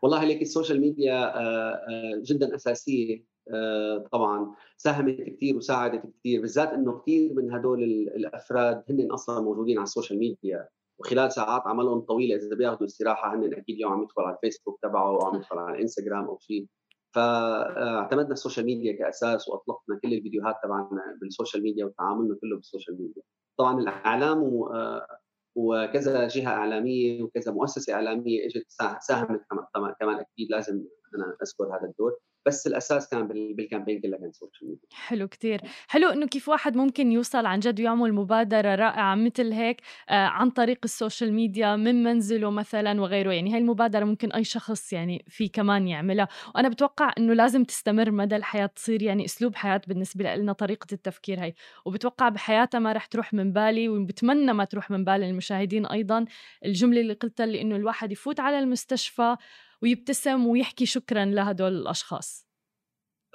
والله 0.02 0.26
ليك 0.26 0.42
ال 0.42 0.47
social 0.47 0.82
media 0.82 1.40
آه، 1.40 1.72
آه، 1.74 2.22
جدا 2.26 2.56
أساسية 2.56 3.26
آه، 3.54 4.08
طبعا. 4.12 4.56
ساهمت 4.78 5.22
كثير 5.22 5.58
وساعدت 5.58 6.04
كثير 6.20 6.42
بالذات 6.42 6.70
إنه 6.70 7.00
كثير 7.00 7.34
من 7.34 7.54
هدول 7.54 7.84
الأفراد 8.16 8.84
هن 8.90 9.12
أصلا 9.12 9.42
موجودين 9.42 9.78
على 9.78 9.84
ال 9.84 9.89
social 9.89 10.20
media. 10.20 10.68
وخلال 11.00 11.32
ساعات 11.32 11.62
عملهم 11.66 12.00
طويلة 12.00 12.36
إذا 12.36 12.56
بياخذوا 12.56 12.86
استراحة 12.86 13.36
هن 13.36 13.54
أكيد 13.54 13.76
اليوم 13.76 13.92
عم 13.92 14.04
يدخل 14.04 14.22
على 14.22 14.36
الفيسبوك 14.36 14.80
تبعه 14.84 15.10
أو 15.10 15.26
عم 15.26 15.36
يدخل 15.36 15.58
على 15.58 15.76
الإنستغرام 15.76 16.26
أو 16.26 16.38
شيء 16.40 16.68
فاعتمدنا 17.16 18.34
ال 18.34 18.38
social 18.38 18.66
media 18.66 18.94
كأساس 18.94 19.50
وأطلقنا 19.50 20.00
كل 20.04 20.14
الفيديوهات 20.14 20.56
تبعنا 20.64 21.18
بال 21.22 21.32
social 21.32 21.64
media 21.64 21.86
وتعاملنا 21.86 22.36
كله 22.42 22.56
بال 22.56 22.67
social 22.67 23.02
media. 23.02 23.24
طبعا 23.58 23.80
الإعلام 23.80 24.64
وكذا 25.58 26.28
جهة 26.28 26.50
إعلامية 26.50 27.24
وكذا 27.24 27.52
مؤسسة 27.52 27.94
إعلامية 27.94 28.46
إجت 28.46 28.66
ساهمت 29.02 29.42
كمان 30.00 30.16
أكيد 30.20 30.52
لازم 30.52 30.86
أنا 31.16 31.38
أذكر 31.44 31.78
هذا 31.78 31.86
الدور. 31.92 32.20
بس 32.48 32.68
الأساس 32.68 33.10
كان 33.10 33.28
بال 33.28 33.42
campaign 33.42 34.02
كلها 34.02 34.20
كان 34.20 34.32
social 34.32 34.70
media 34.70 34.88
حلو 34.92 35.28
كتير. 35.28 35.62
حلو 35.88 36.10
إنه 36.10 36.28
كيف 36.28 36.50
واحد 36.50 36.76
ممكن 36.78 37.12
يوصل 37.12 37.46
عن 37.46 37.60
جد 37.60 37.80
ويعمل 37.82 38.14
مبادرة 38.14 38.76
رائعة 38.76 39.16
مثل 39.16 39.52
هيك 39.52 39.82
آه، 40.10 40.14
عن 40.14 40.50
طريق 40.50 40.80
ال 40.84 40.91
social 40.91 41.34
media 41.34 41.76
من 41.76 42.04
منزله 42.04 42.50
مثلا 42.52 43.02
وغيره. 43.02 43.32
يعني 43.32 43.54
هاي 43.54 43.58
المبادرة 43.60 44.06
ممكن 44.06 44.32
أي 44.32 44.44
شخص 44.44 44.94
يعني 44.94 45.26
في 45.28 45.48
كمان 45.48 45.88
يعملها. 45.88 46.28
وأنا 46.56 46.70
بتوقع 46.70 47.14
إنه 47.18 47.34
لازم 47.34 47.64
تستمر 47.64 48.12
مدى 48.12 48.36
الحياة 48.36 48.66
تصير 48.66 49.02
يعني 49.04 49.26
أسلوب 49.26 49.56
حياة 49.56 49.82
بالنسبة 49.88 50.36
لنا 50.36 50.54
طريقة 50.54 50.88
التفكير 50.94 51.44
هاي. 51.44 51.56
وبتوقع 51.86 52.30
بحياتها 52.30 52.80
ما 52.80 52.94
رح 52.94 53.06
تروح 53.06 53.34
من 53.34 53.54
بالي 53.54 53.90
وبتمنى 53.90 54.54
ما 54.54 54.64
تروح 54.66 54.92
من 54.92 55.04
بال 55.04 55.24
المشاهدين 55.24 55.86
أيضا. 55.86 56.26
الجملة 56.66 57.02
اللي 57.02 57.14
قلتها 57.14 57.44
اللي 57.44 57.62
إنه 57.62 57.76
الواحد 57.76 58.12
يفوت 58.12 58.40
على 58.40 58.60
المستشفى 58.60 59.36
ويبتسم 59.84 60.48
ويحكي 60.48 60.86
شكرا 60.86 61.26
لهدول 61.26 61.72
الأشخاص. 61.72 62.48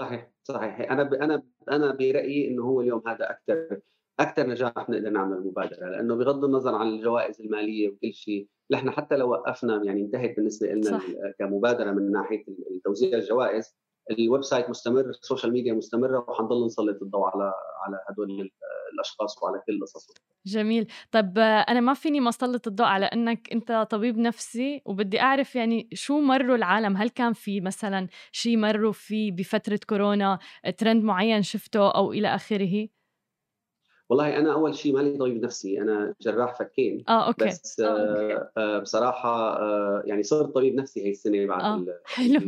صحيح 0.00 0.30
صحيح. 0.42 0.92
أنا 0.92 1.02
ب... 1.02 1.14
أنا 1.14 1.42
أنا 1.70 1.92
برأيي 1.92 2.48
إنه 2.48 2.62
هو 2.64 2.80
اليوم 2.80 3.02
هذا 3.08 3.30
أكثر 3.30 3.80
أكثر 4.20 4.46
نجاح 4.46 4.90
نقدر 4.90 5.10
نعمل 5.10 5.40
مبادره 5.46 5.88
لأنه 5.88 6.14
بغض 6.16 6.44
النظر 6.44 6.74
عن 6.74 6.88
الجوائز 6.88 7.40
المالية 7.40 7.88
وكل 7.88 8.14
شيء 8.14 8.48
نحن 8.70 8.90
حتى 8.90 9.16
لو 9.16 9.30
وقفنا 9.30 9.84
يعني 9.84 10.02
انتهت 10.02 10.36
بالنسبة 10.36 10.66
لنا 10.66 11.00
كمبادرة 11.38 11.90
من 11.90 12.12
ناحية 12.12 12.44
توزيع 12.84 13.18
الجوائز 13.18 13.76
ال 14.10 14.42
website 14.42 14.70
مستمر 14.70 15.00
ال 15.00 15.08
social 15.08 15.52
media 15.52 15.72
مستمرة 15.72 16.24
وحنضل 16.28 16.66
نسلط 16.66 17.02
الضوء 17.02 17.24
على 17.26 17.52
على 17.86 18.04
هدول 18.08 18.50
الأشخاص 18.94 19.42
وعلى 19.42 19.62
كل 19.66 19.80
قصصهم 19.82 20.14
جميل. 20.46 20.86
طب 21.10 21.38
أنا 21.38 21.80
ما 21.80 21.94
فيني 21.94 22.20
ما 22.20 22.28
أسلط 22.28 22.66
الضوء 22.66 22.86
على 22.86 23.06
إنك 23.06 23.52
أنت 23.52 23.86
طبيب 23.90 24.18
نفسي 24.18 24.82
وبدي 24.86 25.20
أعرف 25.20 25.56
يعني 25.56 25.88
شو 25.94 26.20
مروا 26.20 26.56
العالم؟ 26.56 26.96
هل 26.96 27.08
كان 27.08 27.32
في 27.32 27.60
مثلا 27.60 28.08
شيء 28.32 28.56
مروا 28.56 28.92
فيه 28.92 29.32
بفترة 29.32 29.80
كورونا 29.88 30.38
ترند 30.78 31.04
معين 31.04 31.42
شفته 31.42 31.90
أو 31.90 32.12
إلى 32.12 32.34
آخره؟ 32.34 32.88
والله 34.08 34.38
أنا 34.38 34.52
أول 34.52 34.74
شيء 34.74 34.94
مالي 34.94 35.18
طبيب 35.18 35.44
نفسي 35.44 35.80
أنا 35.80 36.14
جراح 36.20 36.58
فكين. 36.58 37.04
آه 37.08 37.26
okay. 37.26 37.44
بس 37.44 37.80
آه 37.80 38.32
okay. 38.32 38.48
آه 38.56 38.78
بصراحة 38.78 39.60
آه 39.60 40.02
يعني 40.06 40.22
صرت 40.22 40.54
طبيب 40.54 40.74
نفسي 40.74 41.06
هي 41.06 41.10
السنة 41.10 41.46
بعد 41.46 41.64
آه. 41.64 41.86
حلو. 42.04 42.40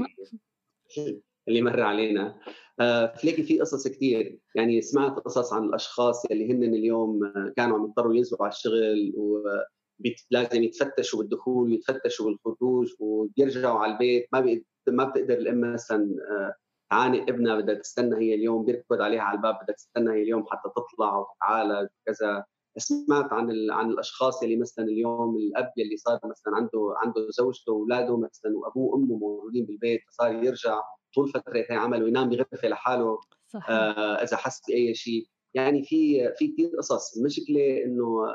اللي 1.48 1.62
مر 1.62 1.80
علينا. 1.83 2.38
آه 2.80 3.07
تلاقي 3.07 3.42
في 3.42 3.61
قصص 3.61 3.88
كثير 3.88 4.38
يعني 4.54 4.83
سمعت 4.83 5.18
قصص 5.18 5.52
عن 5.52 5.64
الأشخاص 5.64 6.24
اللي 6.26 6.52
هن 6.52 6.62
اليوم 6.64 7.33
كانوا 7.57 7.78
عم 7.78 7.85
يضطروا 7.85 8.14
ينزلوا 8.14 8.42
على 8.42 8.52
الشغل 8.52 9.12
ولازم 9.16 10.62
يتفتشوا 10.62 11.18
بالدخول 11.18 11.70
ويتفتشوا 11.70 12.26
بالخروج 12.26 12.88
وبيرجعوا 13.00 13.78
على 13.78 13.92
البيت. 13.92 14.28
ما 14.33 14.61
ما 14.88 15.04
بتقدر 15.04 15.35
الأم 15.35 15.72
مثلا 15.74 16.16
آه 16.30 16.54
تعانق 16.90 17.28
ابنها 17.28 17.57
بدها 17.61 17.74
تستنى 17.74 18.16
هي 18.16 18.35
اليوم 18.35 18.64
بيركض 18.64 19.00
عليها 19.00 19.20
على 19.22 19.37
الباب 19.37 19.54
بدها 19.62 19.74
تستنى 19.74 20.11
هي 20.12 20.22
اليوم 20.22 20.44
حتى 20.50 20.68
تطلع 20.76 21.18
وتتعالج 21.18 21.88
وكذا. 22.09 22.44
سمعت 22.78 23.33
عن 23.33 23.70
عن 23.70 23.90
الأشخاص 23.90 24.42
اللي 24.42 24.57
مثلا 24.57 24.85
اليوم 24.85 25.37
الأب 25.37 25.72
اللي 25.78 25.96
صار 25.96 26.20
مثلا 26.24 26.57
عنده 26.57 26.94
عنده 26.96 27.28
زوجته 27.30 27.72
وأولاده 27.72 28.16
مثلا 28.16 28.59
وأبوه 28.59 28.94
وأمه 28.94 29.16
موجودين 29.18 29.66
بالبيت 29.66 30.00
فصار 30.09 30.44
يرجع. 30.44 30.80
طول 31.14 31.29
فترة 31.29 31.66
عمل 31.70 32.03
وينام 32.03 32.29
بغرفة 32.29 32.68
لحاله 32.68 33.18
صحيح. 33.46 33.70
آه 33.70 34.22
إذا 34.22 34.37
حس 34.37 34.61
بأي 34.68 34.94
شيء. 34.94 35.27
يعني 35.55 35.83
في 35.83 36.33
في 36.38 36.48
كثير 36.48 36.70
قصص. 36.79 37.16
المشكلة 37.18 37.85
إنه 37.85 38.35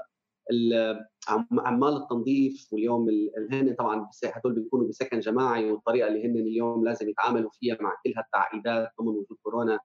عمال 1.59 1.97
التنظيف 1.97 2.73
واليوم 2.73 3.07
هن 3.51 3.75
طبعا 3.75 4.09
هدول 4.23 4.53
بيكونوا 4.53 4.87
بسكن 4.87 5.19
جماعي 5.19 5.71
والطريقة 5.71 6.07
اللي 6.07 6.25
هن 6.25 6.37
اليوم 6.37 6.85
لازم 6.85 7.09
يتعاملوا 7.09 7.49
فيها 7.53 7.77
مع 7.81 7.93
كل 8.03 8.13
هالتعقيدات 8.17 8.89
ضمن 9.01 9.07
وجود 9.07 9.37
كورونا. 9.43 9.79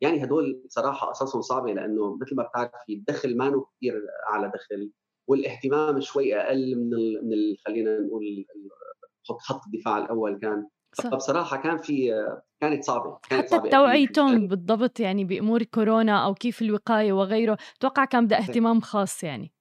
يعني 0.00 0.24
هدول 0.24 0.62
صراحة 0.68 1.06
قصصهم 1.06 1.42
صعبة 1.42 1.72
لأنه 1.72 2.16
مثل 2.16 2.36
ما 2.36 2.42
بتعرفي 2.42 2.92
الدخل 2.92 3.36
ما 3.36 3.64
كثير 3.76 4.02
اعلى 4.30 4.52
دخل 4.54 4.92
والاهتمام 5.28 6.00
شوي 6.00 6.36
أقل 6.36 6.76
من 6.76 6.90
من 7.28 7.56
خلينا 7.66 8.00
نقول 8.00 8.46
خط 9.40 9.60
الدفاع 9.66 9.98
الأول 9.98 10.38
كان. 10.38 10.66
صح. 10.94 11.10
فبصراحه 11.10 11.56
كان 11.56 11.78
في 11.78 12.10
كانت 12.60 12.84
صعبة 12.84 13.18
كانت 13.30 13.42
حتى 13.42 13.48
صعبة 13.48 13.70
توعيتهم 13.70 14.48
بالضبط 14.48 15.00
يعني 15.00 15.24
بأمور 15.24 15.62
كورونا 15.62 16.24
أو 16.24 16.34
كيف 16.34 16.62
الوقاية 16.62 17.12
وغيره 17.12 17.58
أتوقع 17.78 18.04
كان 18.04 18.26
بدها 18.26 18.38
اهتمام 18.38 18.80
خاص 18.80 19.24
يعني. 19.24 19.52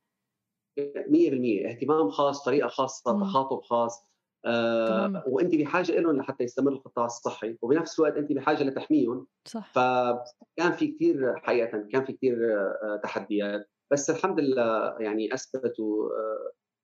100% 1.08 1.70
اهتمام 1.70 2.10
خاص 2.10 2.44
طريقة 2.44 2.68
خاصه 2.68 3.20
تخاطب 3.20 3.62
خاص 3.62 4.08
آه 4.46 5.24
وأنت 5.28 5.56
بحاجة 5.56 5.92
لهم 6.00 6.18
لحتى 6.18 6.44
يستمر 6.44 6.72
القطاع 6.72 7.06
الصحي 7.06 7.58
وبنفس 7.62 8.00
الوقت 8.00 8.18
أنت 8.18 8.32
بحاجة 8.32 8.64
لتحميهم. 8.64 9.28
صح. 9.48 9.72
فكان 9.72 10.72
في 10.72 10.88
كثير 10.88 11.36
حقيقة 11.40 11.88
كان 11.92 12.06
في 12.06 12.14
كثير 12.14 12.38
آه 12.54 13.02
تحديات 13.04 13.70
بس 13.92 14.10
الحمد 14.10 14.40
لله 14.40 14.96
يعني 15.00 15.34
أثبتوا 15.34 16.10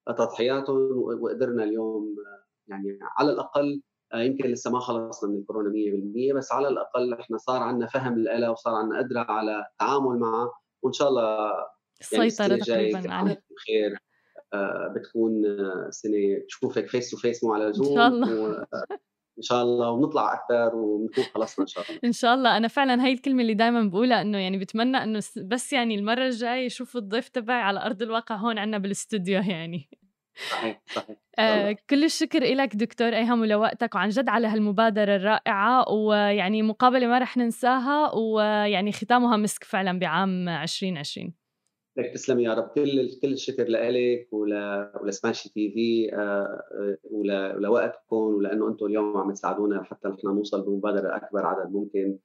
آه 0.08 0.12
تضحياتهم 0.12 0.78
وقدرنا 1.20 1.64
اليوم 1.64 2.16
آه، 2.26 2.44
يعني 2.68 2.98
على 3.18 3.30
الأقل 3.32 3.82
يمكن 4.14 4.50
لسه 4.50 4.70
ما 4.70 4.80
خلصنا 4.80 5.30
من 5.30 5.38
الكورونا 5.38 5.70
100% 6.32 6.36
بس 6.36 6.52
على 6.52 6.68
الأقل 6.68 7.14
إحنا 7.14 7.38
صار 7.38 7.62
عندنا 7.62 7.86
فهم 7.86 8.18
لها 8.18 8.50
وصار 8.50 8.74
عندنا 8.74 8.98
قدرة 8.98 9.26
على 9.32 9.66
التعامل 9.72 10.18
معها 10.18 10.52
وإن 10.82 10.92
شاء 10.92 11.08
الله 11.08 11.50
يعني 12.12 12.26
السيطرة 12.26 12.56
تقريبا 12.56 13.12
عليه. 13.12 13.42
بخير 13.50 13.98
آه، 14.54 14.94
بتكون 14.96 15.46
آه، 15.46 15.90
سنة 15.90 16.38
تشوفك 16.48 16.88
face 16.88 17.10
to 17.10 17.16
face 17.16 17.44
مو 17.44 17.54
على 17.54 17.72
زوم 17.72 17.86
ان 17.88 17.94
شاء 17.94 18.08
الله. 18.08 18.66
إن 19.38 19.42
شاء 19.42 19.62
الله 19.62 19.90
ونطلع 19.90 20.34
أكثر 20.34 20.76
ونكون 20.76 21.24
خلصنا 21.34 21.62
إن 21.62 21.66
شاء 21.66 21.84
الله. 21.88 22.00
إن 22.04 22.12
شاء 22.12 22.34
الله. 22.34 22.56
أنا 22.56 22.68
فعلا 22.68 23.04
هي 23.06 23.12
الكلمة 23.12 23.42
اللي 23.42 23.54
دائما 23.54 23.82
بقولها 23.82 24.22
إنه 24.22 24.38
يعني 24.38 24.58
بتمنى 24.58 25.02
إنه 25.02 25.20
بس 25.36 25.72
يعني 25.72 25.94
المرة 25.94 26.26
الجاية 26.26 26.66
يشوفوا 26.66 27.00
الضيف 27.00 27.28
تبعي 27.28 27.62
على 27.62 27.86
أرض 27.86 28.02
الواقع 28.02 28.36
هون 28.36 28.58
عندنا 28.58 28.78
بالاستوديو 28.78 29.40
يعني. 29.40 29.88
صحيح 30.50 30.82
صحيح. 30.86 31.16
آه 31.38 31.76
كل 31.90 32.04
الشكر 32.04 32.40
لك 32.44 32.76
دكتور 32.76 33.08
ايهم 33.08 33.40
ولوقتك 33.40 33.94
وعن 33.94 34.08
جد 34.08 34.28
على 34.28 34.46
هالمبادرة 34.46 35.16
الرائعة 35.16 35.92
ويعني 35.92 36.62
مقابلة 36.62 37.06
ما 37.06 37.18
رح 37.18 37.36
ننساها 37.36 38.14
ويعني 38.14 38.92
ختامها 38.92 39.36
مسك 39.36 39.64
فعلا 39.64 39.98
بعام 39.98 40.48
2020 40.48 41.34
لك 41.98 42.10
تسلم 42.14 42.40
يا 42.40 42.54
رب. 42.54 42.68
كل 42.74 43.10
كل 43.22 43.32
الشكر 43.32 43.64
لك 43.68 44.28
ولسماشي 44.32 45.48
تي 45.48 45.72
في 45.72 46.14
آه، 46.14 46.18
آه، 46.18 46.98
ولوقتكم 47.10 48.16
ولأنه 48.16 48.68
أنتم 48.68 48.86
اليوم 48.86 49.16
عم 49.16 49.32
تساعدونا 49.32 49.82
حتى 49.82 50.08
نحن 50.08 50.26
نوصل 50.26 50.62
بمبادرة 50.64 51.16
أكبر 51.16 51.46
عدد 51.46 51.72
ممكن. 51.72 52.18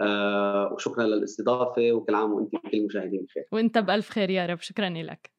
آه، 0.00 0.72
وشكرا 0.72 1.04
للإستضافة 1.04 1.92
وكل 1.92 2.14
عام 2.14 2.32
وانت 2.32 2.54
وكل 2.54 2.78
المشاهدين 2.78 3.24
بخير 3.24 3.44
وأنت 3.52 3.78
بألف 3.78 4.10
خير 4.10 4.30
يا 4.30 4.46
رب. 4.46 4.60
شكرا 4.60 4.88
لك 4.88 5.35